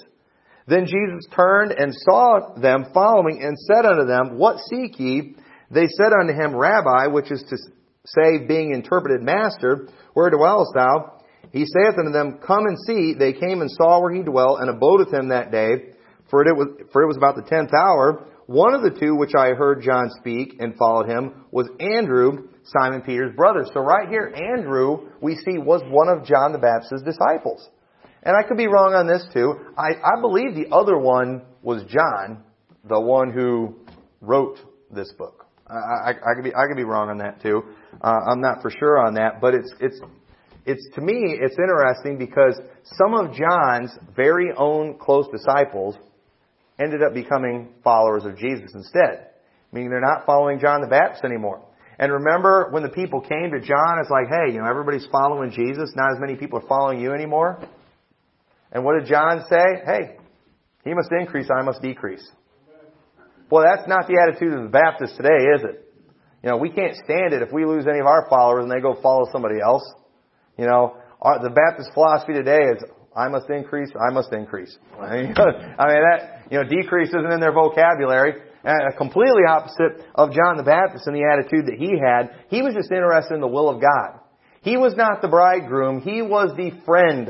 [0.67, 5.36] Then Jesus turned and saw them following, and said unto them, What seek ye?
[5.69, 7.57] They said unto him, Rabbi, which is to
[8.05, 11.21] say, being interpreted, Master, where dwellest thou?
[11.51, 13.13] He saith unto them, Come and see.
[13.17, 15.93] They came and saw where he dwelt, and abode with him that day.
[16.29, 18.27] For it was, for it was about the tenth hour.
[18.51, 23.01] One of the two which I heard John speak and followed him was Andrew, Simon
[23.01, 23.65] Peter's brother.
[23.73, 27.69] So right here, Andrew, we see, was one of John the Baptist's disciples.
[28.23, 29.53] And I could be wrong on this too.
[29.77, 32.43] I, I believe the other one was John,
[32.83, 33.77] the one who
[34.19, 34.57] wrote
[34.93, 35.45] this book.
[35.65, 37.63] I, I, I could be I could be wrong on that too.
[38.03, 39.99] Uh, I'm not for sure on that, but it's it's
[40.65, 45.95] it's to me it's interesting because some of John's very own close disciples
[46.82, 49.28] ended up becoming followers of Jesus instead.
[49.72, 51.65] Meaning they're not following John the Baptist anymore.
[52.00, 55.52] And remember when the people came to John, it's like, hey, you know, everybody's following
[55.52, 57.60] Jesus, not as many people are following you anymore.
[58.72, 59.84] And what did John say?
[59.86, 60.17] Hey,
[60.84, 62.28] he must increase, I must decrease.
[63.52, 65.94] Well, that's not the attitude of the Baptists today, is it?
[66.41, 68.80] You know, we can't stand it if we lose any of our followers and they
[68.82, 69.84] go follow somebody else.
[70.58, 72.84] You know, the Baptist philosophy today is,
[73.15, 74.78] I must increase, I must increase.
[75.00, 78.41] I mean, that, you know, decrease isn't in their vocabulary.
[78.63, 82.45] Uh, completely opposite of John the Baptist and the attitude that he had.
[82.50, 84.19] He was just interested in the will of God.
[84.62, 87.30] He was not the bridegroom, he was the friend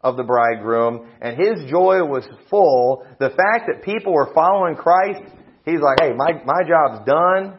[0.00, 3.06] of the bridegroom, and his joy was full.
[3.20, 5.22] The fact that people were following Christ,
[5.64, 7.56] he's like, hey, my, my job's done,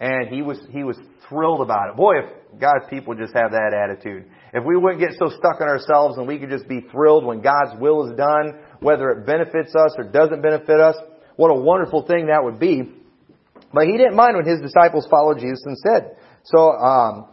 [0.00, 0.98] and he was, he was
[1.28, 1.96] thrilled about it.
[1.96, 4.26] Boy, if God's people just have that attitude.
[4.56, 7.42] If we wouldn't get so stuck on ourselves and we could just be thrilled when
[7.42, 10.96] God's will is done, whether it benefits us or doesn't benefit us,
[11.36, 12.90] what a wonderful thing that would be.
[13.74, 16.16] But he didn't mind when his disciples followed Jesus and said.
[16.44, 17.28] So, um,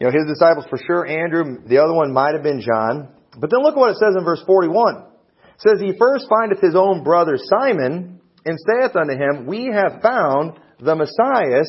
[0.00, 3.12] you know, his disciples for sure, Andrew, the other one might have been John.
[3.38, 5.04] But then look at what it says in verse 41.
[5.04, 10.00] It says, He first findeth his own brother Simon, and saith unto him, We have
[10.00, 11.60] found the Messiah,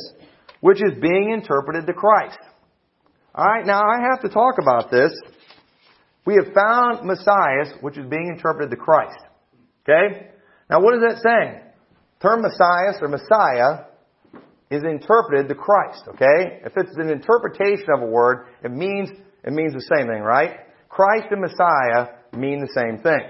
[0.61, 2.39] which is being interpreted to Christ.
[3.35, 5.11] Alright, now I have to talk about this.
[6.25, 9.19] We have found Messiah, which is being interpreted to Christ.
[9.83, 10.27] Okay?
[10.69, 11.61] Now what is that saying?
[12.21, 13.85] term Messiah or Messiah
[14.69, 16.61] is interpreted to Christ, okay?
[16.65, 19.09] If it's an interpretation of a word, it means,
[19.43, 20.59] it means the same thing, right?
[20.89, 23.21] Christ and Messiah mean the same thing.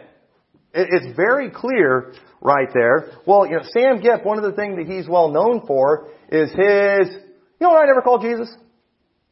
[0.73, 3.11] it's very clear right there.
[3.25, 6.49] Well, you know, Sam Gipp, one of the things that he's well known for is
[6.49, 7.15] his,
[7.59, 8.53] you know what I never call Jesus?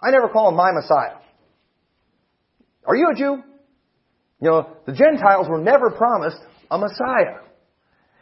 [0.01, 1.17] I never call him my Messiah.
[2.85, 3.43] Are you a Jew?
[4.41, 6.37] You know, the Gentiles were never promised
[6.69, 7.41] a Messiah.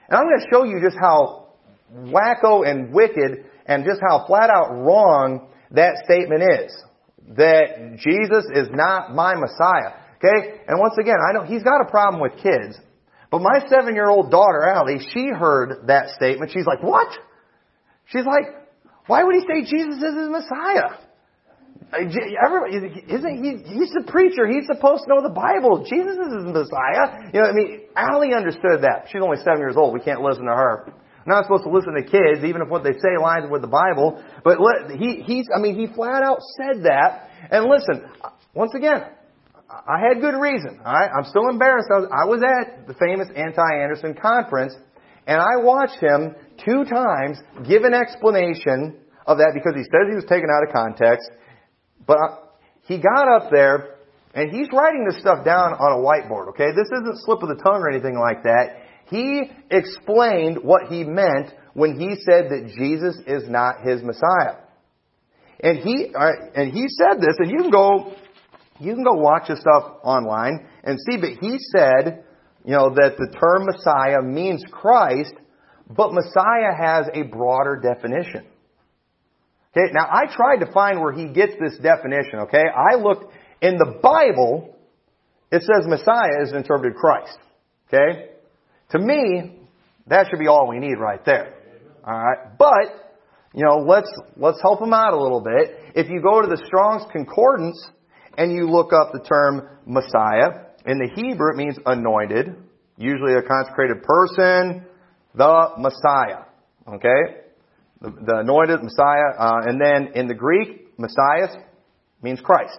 [0.07, 1.49] And I'm going to show you just how
[1.93, 6.83] wacko and wicked and just how flat out wrong that statement is.
[7.37, 9.97] That Jesus is not my Messiah.
[10.17, 10.61] Okay?
[10.67, 12.79] And once again, I know he's got a problem with kids.
[13.31, 16.51] But my seven year old daughter, Allie, she heard that statement.
[16.53, 17.07] She's like, what?
[18.05, 18.45] She's like,
[19.07, 20.97] why would he say Jesus is his Messiah?
[21.95, 22.75] Everybody,
[23.07, 23.63] isn't he?
[23.63, 24.47] He's the preacher.
[24.47, 25.85] He's supposed to know the Bible.
[25.87, 27.31] Jesus is the Messiah.
[27.31, 29.07] You know, I mean, Allie understood that.
[29.11, 29.93] She's only seven years old.
[29.93, 30.93] We can't listen to her.
[31.25, 34.21] Not supposed to listen to kids, even if what they say lines with the Bible.
[34.43, 34.59] But
[34.99, 37.29] he, he's, I mean, he flat out said that.
[37.49, 38.05] And listen,
[38.53, 39.01] once again,
[39.69, 40.79] I had good reason.
[40.85, 41.09] Right?
[41.09, 41.89] I'm still embarrassed.
[41.89, 44.75] I was, I was at the famous anti-Anderson conference,
[45.25, 50.15] and I watched him two times give an explanation of that because he says he
[50.15, 51.31] was taken out of context.
[52.05, 52.35] But uh,
[52.87, 53.95] he got up there
[54.33, 56.71] and he's writing this stuff down on a whiteboard, okay?
[56.75, 58.83] This isn't slip of the tongue or anything like that.
[59.09, 64.57] He explained what he meant when he said that Jesus is not his Messiah.
[65.61, 68.13] And he, uh, and he said this, and you can go,
[68.79, 72.25] you can go watch this stuff online and see, but he said,
[72.65, 75.33] you know, that the term Messiah means Christ,
[75.89, 78.45] but Messiah has a broader definition.
[79.75, 82.63] Okay, now I tried to find where he gets this definition, okay?
[82.63, 84.73] I looked in the Bible,
[85.51, 87.37] it says Messiah is interpreted Christ.
[87.87, 88.29] Okay?
[88.91, 89.59] To me,
[90.07, 91.55] that should be all we need right there.
[92.07, 92.57] Alright?
[92.57, 93.17] But,
[93.53, 95.77] you know, let's, let's help him out a little bit.
[95.93, 97.89] If you go to the Strong's Concordance
[98.37, 102.55] and you look up the term Messiah, in the Hebrew it means anointed,
[102.97, 104.85] usually a consecrated person,
[105.33, 106.45] the Messiah.
[106.87, 107.44] Okay?
[108.01, 111.63] The, anointed Messiah, uh, and then in the Greek, Messiah
[112.21, 112.77] means Christ.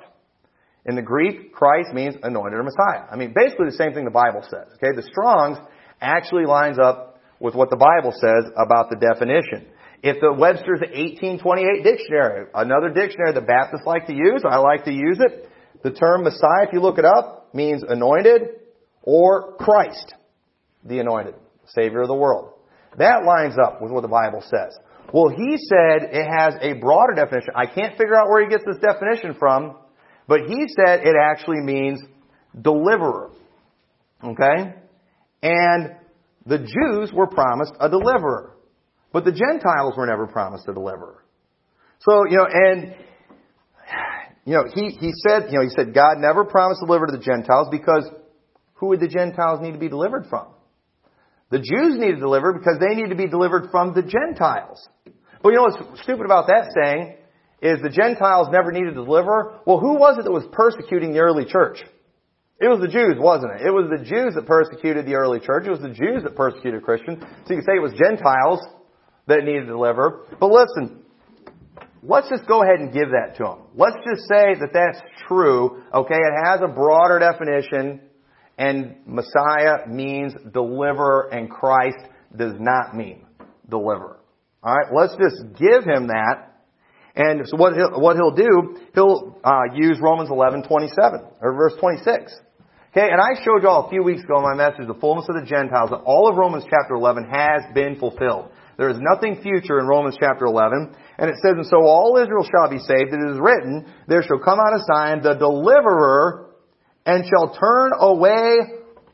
[0.85, 3.07] In the Greek, Christ means anointed or Messiah.
[3.11, 4.69] I mean, basically the same thing the Bible says.
[4.77, 5.59] Okay, the Strong's
[6.01, 9.67] actually lines up with what the Bible says about the definition.
[10.03, 14.93] If the Webster's 1828 dictionary, another dictionary the Baptists like to use, I like to
[14.93, 15.49] use it,
[15.83, 18.43] the term Messiah, if you look it up, means anointed
[19.03, 20.15] or Christ,
[20.85, 21.35] the anointed,
[21.67, 22.53] Savior of the world.
[22.99, 24.79] That lines up with what the Bible says.
[25.13, 27.51] Well, he said it has a broader definition.
[27.55, 29.77] I can't figure out where he gets this definition from,
[30.27, 32.03] but he said it actually means
[32.61, 33.31] deliverer.
[34.23, 34.75] Okay?
[35.43, 35.97] And
[36.45, 38.57] the Jews were promised a deliverer,
[39.13, 41.25] but the Gentiles were never promised a deliverer.
[42.01, 42.95] So, you know, and,
[44.45, 47.13] you know, he, he said, you know, he said God never promised to deliver to
[47.13, 48.09] the Gentiles because
[48.75, 50.47] who would the Gentiles need to be delivered from?
[51.51, 54.89] The Jews needed to deliver because they need to be delivered from the Gentiles.
[55.43, 57.17] But you know what's stupid about that saying
[57.63, 59.61] is the Gentiles never needed to deliver.
[59.65, 61.79] Well, who was it that was persecuting the early church?
[62.59, 63.67] It was the Jews, wasn't it?
[63.67, 65.67] It was the Jews that persecuted the early church.
[65.67, 67.23] It was the Jews that persecuted Christians.
[67.45, 68.61] So you can say it was Gentiles
[69.27, 70.25] that needed to deliver.
[70.41, 71.05] But listen,
[72.03, 73.59] let's just go ahead and give that to them.
[73.77, 75.83] Let's just say that that's true.
[75.93, 78.01] Okay, it has a broader definition
[78.59, 81.99] and Messiah means deliver and Christ
[82.35, 83.27] does not mean
[83.69, 84.19] deliver.
[84.65, 86.53] Alright, let's just give him that.
[87.15, 91.73] And so what he'll, what he'll do, he'll uh, use Romans 11, 27, or verse
[91.81, 92.33] 26.
[92.93, 95.37] Okay, and I showed y'all a few weeks ago in my message, the fullness of
[95.37, 98.51] the Gentiles, that all of Romans chapter 11 has been fulfilled.
[98.79, 100.95] There is nothing future in Romans chapter 11.
[101.19, 103.13] And it says, And so all Israel shall be saved.
[103.13, 106.46] It is written, There shall come out of Sion, the deliverer,
[107.07, 108.59] and shall turn away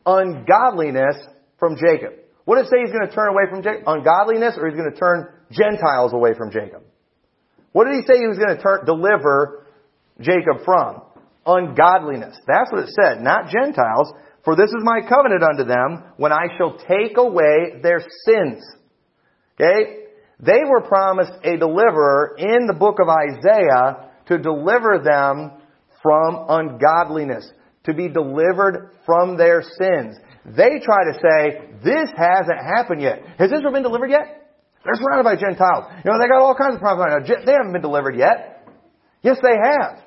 [0.07, 1.17] ungodliness
[1.59, 2.15] from Jacob.
[2.45, 3.85] What did it say he's going to turn away from Jacob?
[3.87, 6.83] Ungodliness, or he's going to turn Gentiles away from Jacob?
[7.73, 9.67] What did he say he was going to turn, deliver
[10.21, 11.03] Jacob from?
[11.47, 12.37] Ungodliness.
[12.47, 14.13] That's what it said, not Gentiles.
[14.45, 18.63] For this is my covenant unto them when I shall take away their sins.
[19.55, 19.99] Okay?
[20.41, 25.53] They were promised a deliverer in the book of Isaiah to deliver them
[26.03, 27.49] from ungodliness,
[27.85, 30.17] to be delivered from their sins.
[30.45, 33.23] They try to say, this hasn't happened yet.
[33.39, 34.43] Has Israel been delivered yet?
[34.85, 35.85] They're surrounded by Gentiles.
[36.05, 37.09] You know, they got all kinds of problems.
[37.09, 37.45] Right now.
[37.45, 38.69] They haven't been delivered yet.
[39.23, 39.99] Yes, they have.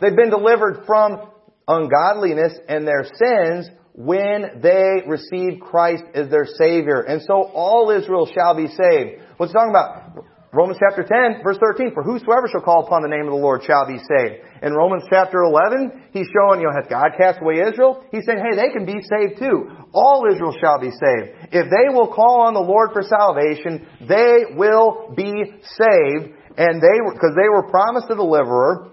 [0.00, 1.28] They've been delivered from
[1.66, 7.00] ungodliness and their sins when they receive Christ as their Savior.
[7.00, 9.22] And so all Israel shall be saved.
[9.36, 10.24] What's talking about?
[10.50, 13.62] Romans chapter 10, verse 13, for whosoever shall call upon the name of the Lord
[13.64, 14.40] shall be saved.
[14.62, 18.02] In Romans chapter 11, he's showing, you know, has God cast away Israel?
[18.10, 19.68] He's saying, hey, they can be saved too.
[19.92, 21.52] All Israel shall be saved.
[21.52, 26.32] If they will call on the Lord for salvation, they will be saved.
[26.56, 28.88] And they, because they were promised a deliverer,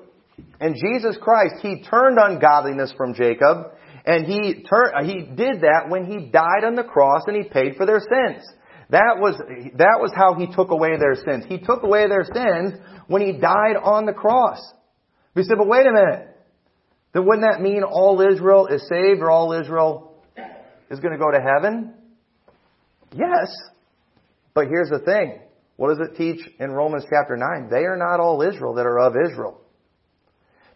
[0.60, 3.72] and Jesus Christ, He turned ungodliness from Jacob,
[4.06, 7.78] and He turned, He did that when He died on the cross and He paid
[7.78, 8.44] for their sins.
[8.90, 9.36] That was,
[9.78, 11.46] that was how He took away their sins.
[11.48, 14.60] He took away their sins when He died on the cross.
[15.36, 16.30] We said, but wait a minute.
[17.14, 20.14] Then wouldn't that mean all Israel is saved or all Israel
[20.90, 21.94] is going to go to heaven?
[23.14, 23.48] Yes.
[24.54, 25.40] But here's the thing.
[25.78, 27.70] What does it teach in Romans chapter 9?
[27.70, 29.62] They are not all Israel that are of Israel.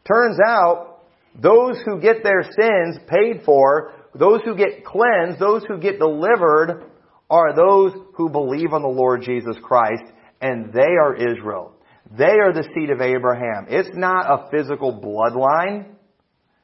[0.06, 1.04] Turns out,
[1.36, 6.89] those who get their sins paid for, those who get cleansed, those who get delivered,
[7.30, 10.04] are those who believe on the Lord Jesus Christ,
[10.42, 11.74] and they are Israel.
[12.18, 13.68] They are the seed of Abraham.
[13.70, 15.96] It's not a physical bloodline.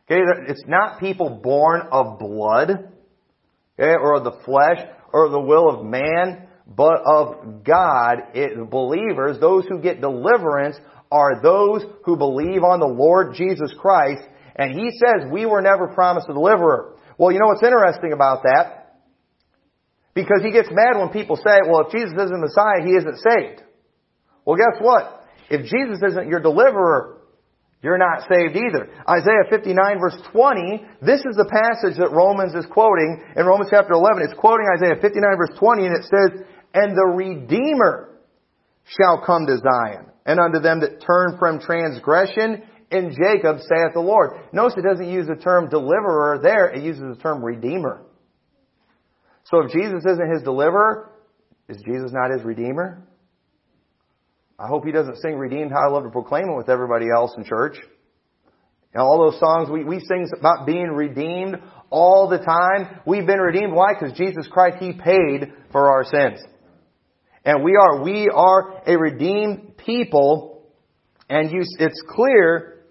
[0.10, 2.92] Okay, it's not people born of blood,
[3.80, 8.18] okay, or of the flesh, or the will of man, but of God.
[8.34, 10.78] It, believers, those who get deliverance,
[11.12, 14.24] are those who believe on the Lord Jesus Christ.
[14.56, 16.96] And he says we were never promised a deliverer.
[17.18, 18.85] Well, you know what's interesting about that?
[20.16, 23.62] Because he gets mad when people say, well, if Jesus isn't Messiah, he isn't saved.
[24.46, 25.28] Well, guess what?
[25.50, 27.22] If Jesus isn't your deliverer,
[27.84, 28.90] you're not saved either.
[29.08, 33.94] Isaiah 59 verse 20, this is the passage that Romans is quoting in Romans chapter
[33.94, 34.24] 11.
[34.24, 38.18] It's quoting Isaiah 59 verse 20 and it says, And the Redeemer
[38.86, 44.00] shall come to Zion and unto them that turn from transgression in Jacob, saith the
[44.00, 44.40] Lord.
[44.54, 48.06] Notice it doesn't use the term deliverer there, it uses the term redeemer.
[49.46, 51.12] So if Jesus isn't his deliverer,
[51.70, 53.04] is Jesus not his redeemer?
[54.58, 57.34] I hope he doesn't sing Redeemed How I Love to Proclaim it with everybody else
[57.38, 57.76] in church.
[58.94, 61.58] And all those songs, we, we sing about being redeemed
[61.90, 63.02] all the time.
[63.06, 63.74] We've been redeemed.
[63.74, 63.94] Why?
[63.94, 66.40] Because Jesus Christ, He paid for our sins.
[67.44, 70.64] And we are, we are a redeemed people.
[71.30, 72.86] And you, it's clear,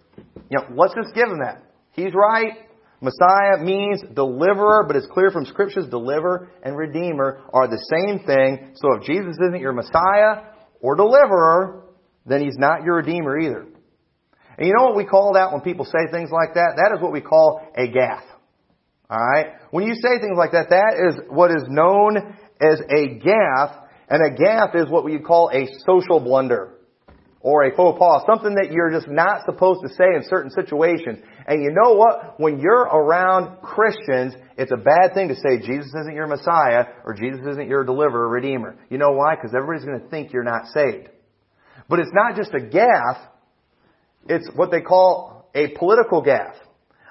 [0.51, 1.63] you know, let's just give him that.
[1.93, 2.59] He's right.
[3.01, 8.75] Messiah means deliverer, but it's clear from scriptures, deliver and redeemer are the same thing.
[8.77, 11.85] So if Jesus isn't your Messiah or deliverer,
[12.27, 13.67] then he's not your redeemer either.
[14.57, 16.75] And you know what we call that when people say things like that?
[16.77, 18.23] That is what we call a gaffe.
[19.11, 19.55] Alright?
[19.71, 22.17] When you say things like that, that is what is known
[22.61, 26.74] as a gaffe and a gaffe is what we call a social blunder
[27.45, 31.19] or a faux pas, something that you're just not supposed to say in certain situations.
[31.47, 32.41] And you know what?
[32.41, 37.13] When you're around Christians, it's a bad thing to say Jesus isn't your Messiah or
[37.13, 38.79] Jesus isn't your deliverer, redeemer.
[38.89, 39.35] You know why?
[39.37, 41.11] Because everybody's going to think you're not saved.
[41.87, 43.21] But it's not just a gaffe,
[44.27, 46.57] it's what they call a political gaffe.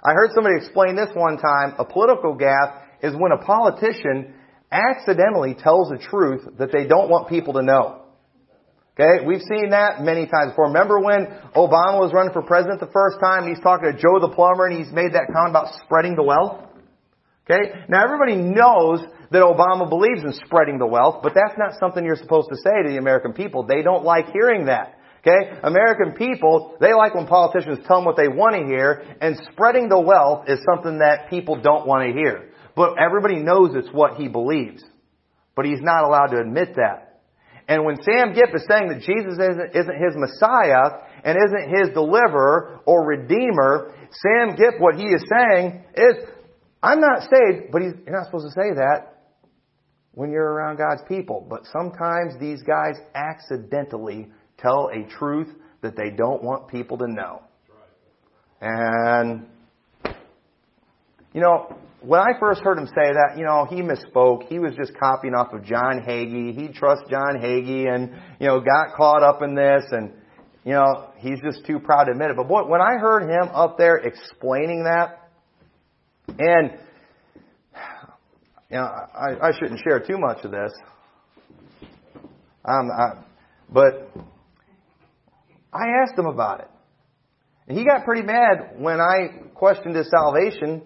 [0.03, 1.75] I heard somebody explain this one time.
[1.77, 4.33] A political gaffe is when a politician
[4.71, 8.02] accidentally tells a truth that they don't want people to know.
[8.93, 10.67] Okay, we've seen that many times before.
[10.67, 11.25] Remember when
[11.57, 14.67] Obama was running for president the first time and he's talking to Joe the plumber
[14.67, 16.69] and he's made that comment about spreading the wealth?
[17.49, 22.05] Okay, now everybody knows that Obama believes in spreading the wealth, but that's not something
[22.05, 23.65] you're supposed to say to the American people.
[23.65, 24.99] They don't like hearing that.
[25.25, 25.57] Okay?
[25.63, 29.89] American people, they like when politicians tell them what they want to hear, and spreading
[29.89, 32.51] the wealth is something that people don't want to hear.
[32.75, 34.83] But everybody knows it's what he believes.
[35.55, 37.12] But he's not allowed to admit that.
[37.67, 41.89] And when Sam Gipp is saying that Jesus isn't, isn't his Messiah and isn't his
[41.93, 46.27] deliverer or redeemer, Sam Gipp, what he is saying is,
[46.81, 49.13] I'm not saved, but you're not supposed to say that.
[50.13, 51.45] when you're around God's people.
[51.49, 55.49] But sometimes these guys accidentally tell a truth
[55.81, 57.41] that they don't want people to know.
[58.61, 59.45] And,
[61.33, 61.75] you know,
[62.05, 64.47] when I first heard him say that, you know, he misspoke.
[64.49, 66.53] He was just copying off of John Hagee.
[66.53, 70.11] He trusts John Hagee and, you know, got caught up in this and,
[70.65, 72.35] you know, he's just too proud to admit it.
[72.35, 75.29] But boy, when I heard him up there explaining that,
[76.27, 76.77] and,
[78.69, 80.73] you know, I, I shouldn't share too much of this.
[82.65, 83.23] Um, I,
[83.69, 84.11] but
[85.71, 86.69] I asked him about it.
[87.67, 90.81] And he got pretty mad when I questioned his salvation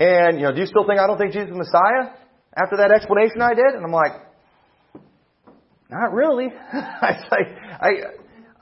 [0.00, 2.16] and, you know, do you still think I don't think Jesus is Messiah?
[2.56, 3.76] After that explanation I did?
[3.76, 4.16] And I'm like,
[5.90, 6.48] not really.
[6.72, 7.90] I say, I,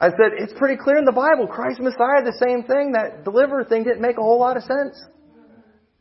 [0.00, 1.46] I said, it's pretty clear in the Bible.
[1.46, 2.92] Christ Messiah, the same thing.
[2.98, 4.98] That deliverer thing didn't make a whole lot of sense.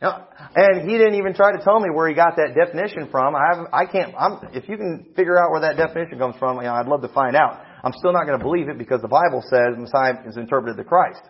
[0.01, 0.09] You
[0.55, 3.35] and he didn't even try to tell me where he got that definition from.
[3.35, 6.63] I I can't, I'm, if you can figure out where that definition comes from, you
[6.63, 7.61] know, I'd love to find out.
[7.83, 10.83] I'm still not going to believe it because the Bible says Messiah is interpreted to
[10.83, 11.21] Christ.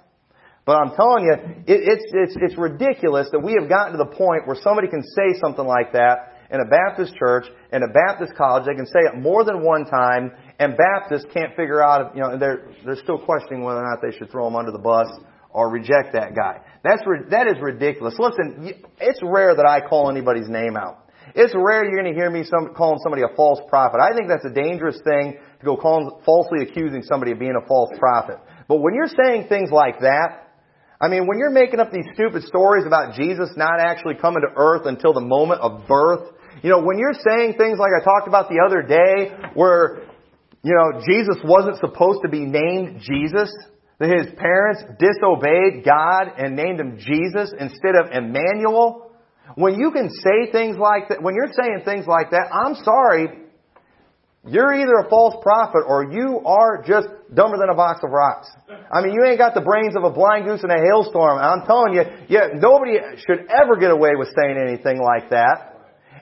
[0.68, 4.12] But I'm telling you, it, it's, it's, it's ridiculous that we have gotten to the
[4.12, 8.36] point where somebody can say something like that in a Baptist church, in a Baptist
[8.36, 8.68] college.
[8.68, 12.22] They can say it more than one time, and Baptists can't figure out, if, you
[12.22, 15.08] know, they're, they're still questioning whether or not they should throw him under the bus
[15.52, 16.60] or reject that guy.
[16.84, 17.02] That's,
[17.32, 18.16] that is ridiculous.
[18.20, 21.08] Listen, it's rare that I call anybody's name out.
[21.34, 24.00] It's rare you're going to hear me some, calling somebody a false prophet.
[24.04, 27.66] I think that's a dangerous thing to go calling, falsely accusing somebody of being a
[27.68, 28.36] false prophet.
[28.68, 30.47] But when you're saying things like that,
[31.00, 34.54] I mean, when you're making up these stupid stories about Jesus not actually coming to
[34.56, 36.34] earth until the moment of birth,
[36.64, 40.02] you know, when you're saying things like I talked about the other day where,
[40.64, 43.54] you know, Jesus wasn't supposed to be named Jesus,
[44.00, 49.12] that his parents disobeyed God and named him Jesus instead of Emmanuel,
[49.56, 53.47] when you can say things like that, when you're saying things like that, I'm sorry,
[54.48, 58.48] you're either a false prophet or you are just dumber than a box of rocks.
[58.70, 61.38] I mean, you ain't got the brains of a blind goose in a hailstorm.
[61.40, 65.76] I'm telling you, yeah, nobody should ever get away with saying anything like that.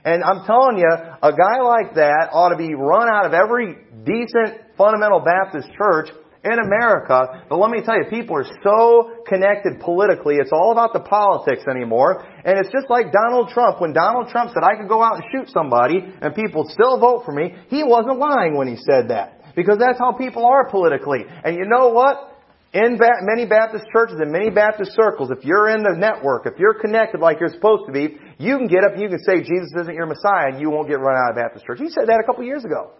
[0.04, 3.74] And I'm telling you, a guy like that ought to be run out of every
[4.04, 6.10] decent fundamental Baptist church
[6.46, 10.92] in America, but let me tell you, people are so connected politically, it's all about
[10.92, 12.22] the politics anymore.
[12.44, 13.80] And it's just like Donald Trump.
[13.80, 17.24] When Donald Trump said I could go out and shoot somebody and people still vote
[17.26, 19.42] for me, he wasn't lying when he said that.
[19.56, 21.24] Because that's how people are politically.
[21.26, 22.38] And you know what?
[22.72, 26.78] In many Baptist churches and many Baptist circles, if you're in the network, if you're
[26.78, 29.72] connected like you're supposed to be, you can get up and you can say Jesus
[29.80, 31.78] isn't your Messiah and you won't get run out of Baptist church.
[31.80, 32.92] He said that a couple years ago.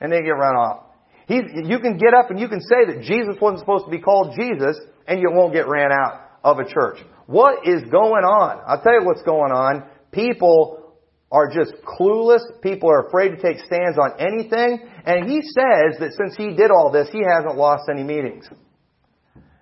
[0.00, 0.87] And they get run off.
[1.28, 4.00] He, you can get up and you can say that Jesus wasn't supposed to be
[4.00, 6.98] called Jesus and you won't get ran out of a church.
[7.26, 8.62] What is going on?
[8.66, 9.84] I'll tell you what's going on.
[10.10, 10.94] People
[11.30, 12.40] are just clueless.
[12.62, 14.88] People are afraid to take stands on anything.
[15.04, 18.48] And he says that since he did all this, he hasn't lost any meetings.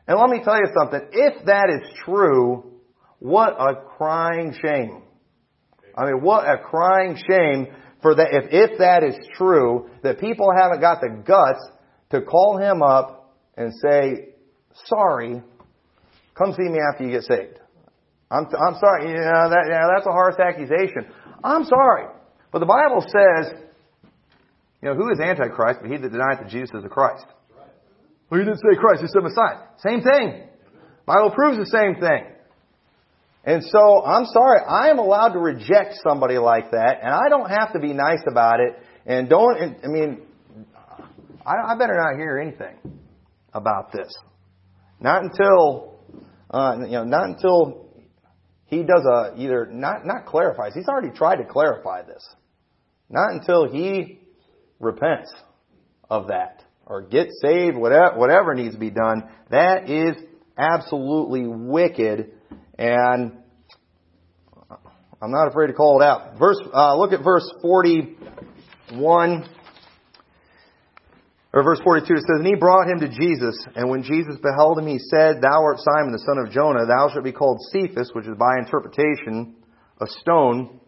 [0.06, 1.00] And let me tell you something.
[1.10, 2.74] If that is true,
[3.18, 5.02] what a crying shame.
[5.98, 7.66] I mean, what a crying shame
[8.06, 11.58] for that, if, if that is true, that people haven't got the guts
[12.10, 14.28] to call him up and say,
[14.86, 15.42] sorry,
[16.38, 17.58] come see me after you get saved.
[18.30, 21.10] I'm, I'm sorry, yeah, that, yeah, that's a harsh accusation.
[21.42, 22.06] I'm sorry.
[22.52, 23.58] But the Bible says,
[24.82, 27.26] you know, who is Antichrist but he that denies that Jesus is the Christ?
[28.30, 29.66] Well, you didn't say Christ, you said Messiah.
[29.78, 30.46] Same thing.
[31.06, 32.35] Bible proves the same thing.
[33.46, 37.48] And so, I'm sorry, I am allowed to reject somebody like that, and I don't
[37.48, 38.76] have to be nice about it,
[39.06, 40.22] and don't, I mean,
[41.46, 42.98] I, I better not hear anything
[43.54, 44.12] about this.
[44.98, 45.94] Not until,
[46.50, 47.86] uh, you know, not until
[48.64, 52.28] he does a, either, not, not clarifies, he's already tried to clarify this.
[53.08, 54.18] Not until he
[54.80, 55.32] repents
[56.10, 59.22] of that, or gets saved, whatever, whatever needs to be done.
[59.50, 60.16] That is
[60.58, 62.32] absolutely wicked
[62.78, 63.32] and
[65.22, 66.38] I'm not afraid to call it out.
[66.38, 69.48] Verse, uh, look at verse 41,
[71.54, 72.12] or verse 42.
[72.12, 75.40] It says, And he brought him to Jesus, and when Jesus beheld him, he said,
[75.40, 76.84] Thou art Simon, the son of Jonah.
[76.86, 79.56] Thou shalt be called Cephas, which is by interpretation
[80.00, 80.80] a stone.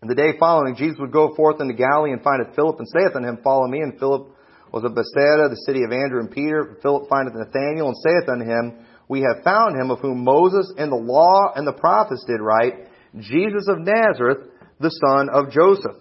[0.00, 3.14] And the day following, Jesus would go forth into Galilee and findeth Philip, and saith
[3.14, 3.80] unto him, Follow me.
[3.80, 4.28] And Philip
[4.72, 6.78] was of Bethsaida, the city of Andrew and Peter.
[6.80, 10.90] Philip findeth Nathanael, and saith unto him, we have found him of whom Moses and
[10.90, 12.88] the law and the prophets did write,
[13.18, 14.48] Jesus of Nazareth,
[14.80, 15.96] the son of Joseph.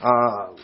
[0.00, 0.54] Uh,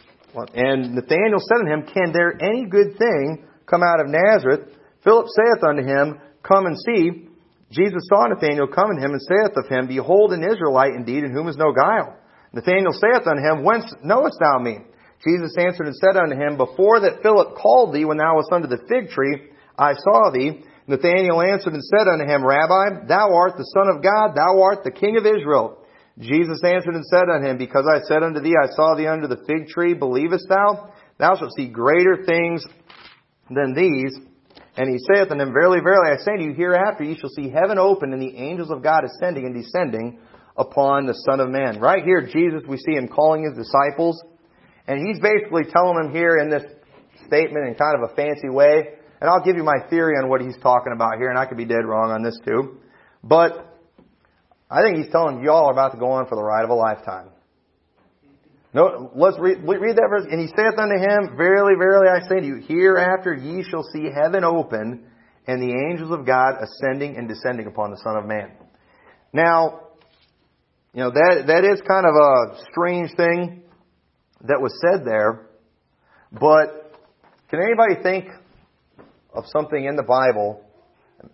[0.55, 4.69] and Nathanael said unto him, Can there any good thing come out of Nazareth?
[5.05, 7.29] Philip saith unto him, Come and see.
[7.71, 11.33] Jesus saw Nathanael come to him and saith of him, Behold an Israelite indeed in
[11.33, 12.17] whom is no guile.
[12.53, 14.79] Nathanael saith unto him, Whence knowest thou me?
[15.25, 18.69] Jesus answered and said unto him, Before that Philip called thee when thou wast under
[18.69, 20.63] the fig tree, I saw thee.
[20.89, 24.85] Nathanael answered and said unto him, Rabbi, thou art the Son of God, thou art
[24.85, 25.85] the King of Israel.
[26.19, 29.29] Jesus answered and said unto him, Because I said unto thee, I saw thee under
[29.29, 30.93] the fig tree, believest thou?
[31.19, 32.65] Thou shalt see greater things
[33.51, 34.19] than these.
[34.77, 37.51] And he saith unto him, Verily, verily, I say to you, hereafter ye shall see
[37.51, 40.19] heaven open and the angels of God ascending and descending
[40.57, 41.81] upon the Son of Man.
[41.81, 44.23] Right here, Jesus, we see him calling his disciples,
[44.87, 46.65] and he's basically telling them here in this
[47.27, 50.41] statement in kind of a fancy way, and I'll give you my theory on what
[50.41, 52.79] he's talking about here, and I could be dead wrong on this too.
[53.23, 53.69] But
[54.71, 56.75] I think he's telling y'all are about to go on for the ride of a
[56.75, 57.31] lifetime.
[58.75, 60.27] No, let's read, read that verse.
[60.31, 64.09] And he saith unto him, Verily, verily, I say to you, hereafter ye shall see
[64.15, 65.05] heaven open,
[65.47, 68.53] and the angels of God ascending and descending upon the Son of Man.
[69.33, 69.81] Now,
[70.93, 73.63] you know, that, that is kind of a strange thing
[74.43, 75.49] that was said there,
[76.31, 76.93] but
[77.49, 78.27] can anybody think
[79.39, 80.61] of something in the Bible.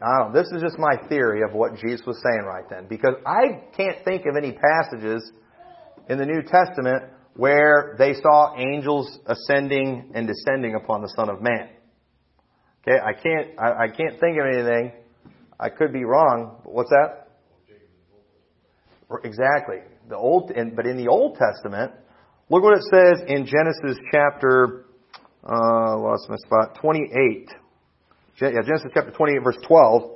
[0.01, 2.87] I don't this is just my theory of what Jesus was saying right then.
[2.89, 5.33] Because I can't think of any passages
[6.09, 11.43] in the New Testament where they saw angels ascending and descending upon the Son of
[11.43, 11.71] Man.
[12.87, 14.93] Okay, I can't, I, I can't think of anything.
[15.59, 17.29] I could be wrong, but what's that?
[19.25, 19.79] Exactly.
[20.09, 21.93] The old, but in the Old Testament,
[22.51, 24.87] look what it says in Genesis chapter,
[25.45, 27.49] uh, lost my spot, 28
[28.41, 30.11] yeah, Genesis chapter 28 verse 12.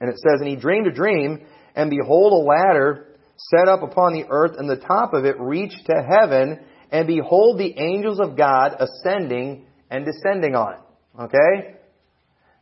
[0.00, 3.06] And it says, And he dreamed a dream, and behold a ladder
[3.36, 6.60] set up upon the earth, and the top of it reached to heaven,
[6.90, 10.80] and behold the angels of God ascending and descending on it.
[11.20, 11.74] Okay?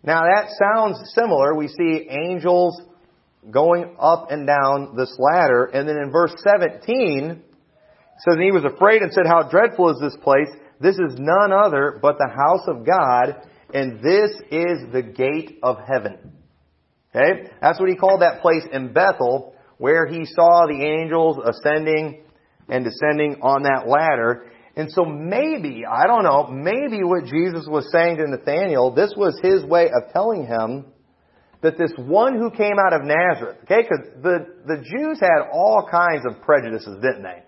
[0.02, 1.54] Now that sounds similar.
[1.54, 2.80] We see angels
[3.50, 7.38] going up and down this ladder, and then in verse 17, it
[8.18, 10.48] says, And he was afraid and said, How dreadful is this place?
[10.80, 13.42] This is none other but the house of God,
[13.72, 16.18] and this is the gate of heaven.
[17.14, 17.50] Okay?
[17.60, 22.22] That's what he called that place in Bethel, where he saw the angels ascending
[22.68, 24.46] and descending on that ladder.
[24.76, 29.38] And so maybe, I don't know, maybe what Jesus was saying to Nathanael, this was
[29.42, 30.86] his way of telling him
[31.62, 35.88] that this one who came out of Nazareth, okay, because the, the Jews had all
[35.90, 37.42] kinds of prejudices, didn't they?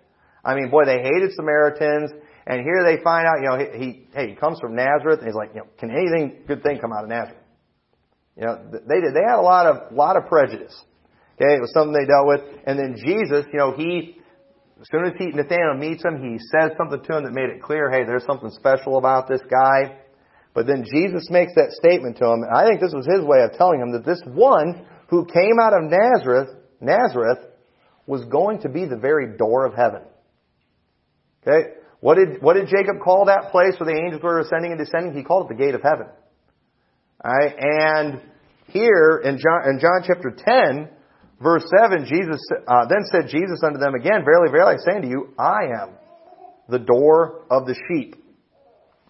[0.44, 2.12] I mean, boy, they hated Samaritans.
[2.48, 5.28] And here they find out, you know, he, he hey, he comes from Nazareth, and
[5.28, 7.44] he's like, you know, can anything good thing come out of Nazareth?
[8.36, 9.12] You know, they did.
[9.12, 10.74] They had a lot of lot of prejudice.
[11.36, 12.40] Okay, it was something they dealt with.
[12.66, 14.18] And then Jesus, you know, he
[14.80, 17.62] as soon as he, Nathanael meets him, he says something to him that made it
[17.62, 19.98] clear, hey, there's something special about this guy.
[20.54, 23.42] But then Jesus makes that statement to him, and I think this was his way
[23.42, 26.48] of telling him that this one who came out of Nazareth,
[26.80, 27.38] Nazareth,
[28.06, 30.02] was going to be the very door of heaven.
[31.46, 31.77] Okay?
[32.00, 35.16] What did, what did Jacob call that place where the angels were ascending and descending?
[35.16, 36.06] He called it the gate of heaven.
[37.24, 38.20] Alright, and
[38.68, 40.88] here in John, in John chapter 10,
[41.42, 45.08] verse 7, Jesus, uh, then said Jesus unto them again, Verily, verily, I say unto
[45.08, 45.90] you, I am
[46.68, 48.14] the door of the sheep.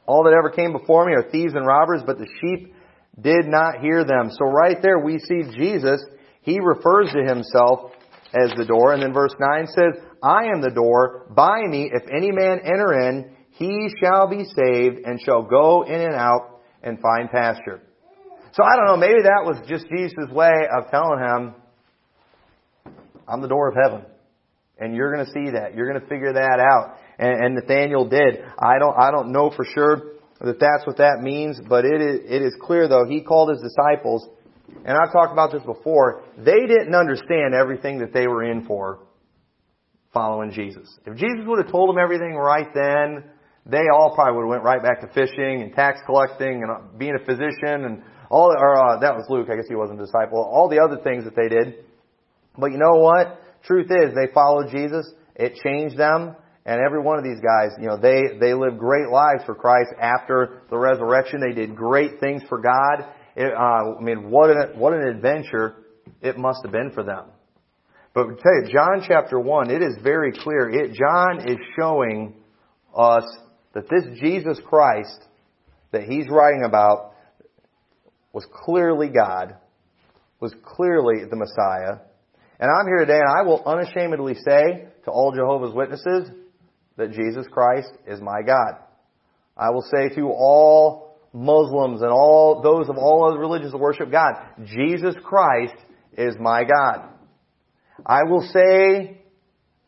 [0.06, 2.74] All that ever came before me are thieves and robbers, but the sheep
[3.20, 4.30] did not hear them.
[4.30, 6.02] So right there we see Jesus,
[6.40, 7.92] he refers to himself
[8.34, 8.92] as the door.
[8.92, 11.26] And then verse 9 says, I am the door.
[11.30, 16.00] By me, if any man enter in, he shall be saved and shall go in
[16.00, 17.80] and out and find pasture.
[18.52, 21.54] So I don't know, maybe that was just Jesus' way of telling him,
[23.26, 24.06] I'm the door of heaven.
[24.78, 25.74] And you're gonna see that.
[25.74, 26.98] You're gonna figure that out.
[27.18, 28.42] And, and Nathanael did.
[28.58, 32.20] I don't, I don't know for sure that that's what that means, but it is,
[32.24, 34.26] it is clear though, he called his disciples
[34.88, 39.00] and I've talked about this before, they didn't understand everything that they were in for
[40.14, 40.88] following Jesus.
[41.04, 43.24] If Jesus would have told them everything right then,
[43.66, 46.78] they all probably would have went right back to fishing and tax collecting and uh,
[46.96, 50.06] being a physician and all, or uh, that was Luke, I guess he wasn't a
[50.06, 51.84] disciple, all the other things that they did.
[52.56, 53.42] But you know what?
[53.64, 55.12] Truth is, they followed Jesus.
[55.36, 56.34] It changed them.
[56.64, 59.90] And every one of these guys, you know, they, they lived great lives for Christ
[60.00, 61.40] after the resurrection.
[61.40, 63.04] They did great things for God.
[63.38, 65.76] It, uh, I mean, what an, what an adventure
[66.20, 67.26] it must have been for them.
[68.12, 70.68] But I tell you, John chapter 1, it is very clear.
[70.68, 72.34] It, John is showing
[72.96, 73.22] us
[73.74, 75.20] that this Jesus Christ
[75.92, 77.12] that he's writing about
[78.32, 79.54] was clearly God,
[80.40, 82.00] was clearly the Messiah.
[82.58, 86.28] And I'm here today and I will unashamedly say to all Jehovah's Witnesses
[86.96, 88.82] that Jesus Christ is my God.
[89.56, 94.10] I will say to all Muslims and all those of all other religions that worship
[94.10, 94.34] God.
[94.64, 95.74] Jesus Christ
[96.16, 97.10] is my God.
[98.04, 99.22] I will say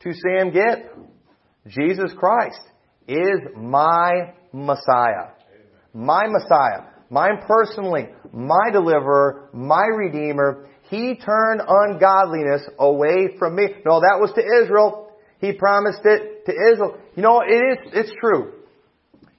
[0.00, 0.96] to Sam Gipp.
[1.66, 2.60] Jesus Christ
[3.06, 5.32] is my Messiah.
[5.92, 6.88] My Messiah.
[7.10, 8.08] Mine personally.
[8.32, 9.50] My deliverer.
[9.52, 10.68] My redeemer.
[10.88, 13.68] He turned ungodliness away from me.
[13.84, 15.12] No, that was to Israel.
[15.40, 16.98] He promised it to Israel.
[17.14, 18.59] You know, it is, it's true.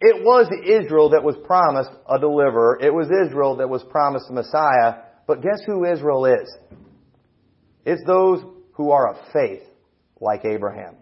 [0.01, 2.79] It was Israel that was promised a deliverer.
[2.81, 5.03] It was Israel that was promised a Messiah.
[5.27, 6.51] But guess who Israel is?
[7.85, 8.43] It's those
[8.73, 9.61] who are of faith,
[10.19, 10.95] like Abraham.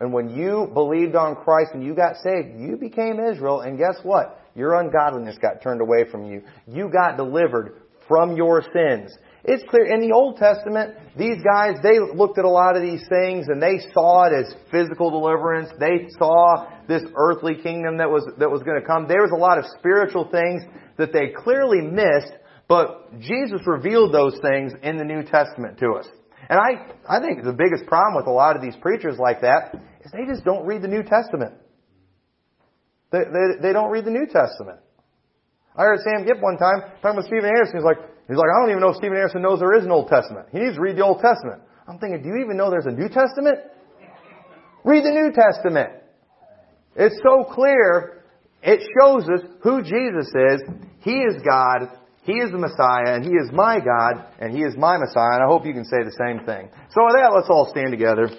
[0.00, 3.98] And when you believed on Christ and you got saved, you became Israel, and guess
[4.02, 4.38] what?
[4.54, 6.42] Your ungodliness got turned away from you.
[6.66, 9.16] You got delivered from your sins.
[9.44, 13.02] It's clear in the Old Testament, these guys, they looked at a lot of these
[13.08, 15.68] things and they saw it as physical deliverance.
[15.80, 19.08] They saw this earthly kingdom that was, that was going to come.
[19.08, 20.62] There was a lot of spiritual things
[20.96, 22.38] that they clearly missed,
[22.68, 26.06] but Jesus revealed those things in the New Testament to us.
[26.48, 29.74] And I, I think the biggest problem with a lot of these preachers like that
[30.04, 31.54] is they just don't read the New Testament.
[33.10, 34.78] They, they, they don't read the New Testament.
[35.74, 37.76] I heard Sam Gipp one time talking with Steven Anderson.
[37.76, 39.90] He's like, he's like, I don't even know if Steven Anderson knows there is an
[39.90, 40.48] Old Testament.
[40.52, 41.62] He needs to read the Old Testament.
[41.88, 43.58] I'm thinking, do you even know there's a New Testament?
[44.84, 45.90] Read the New Testament.
[46.96, 48.24] It's so clear.
[48.62, 50.62] It shows us who Jesus is.
[51.00, 51.88] He is God.
[52.22, 55.42] He is the Messiah, and He is my God, and He is my Messiah, and
[55.42, 56.70] I hope you can say the same thing.
[56.94, 58.30] So with that, let's all stand together.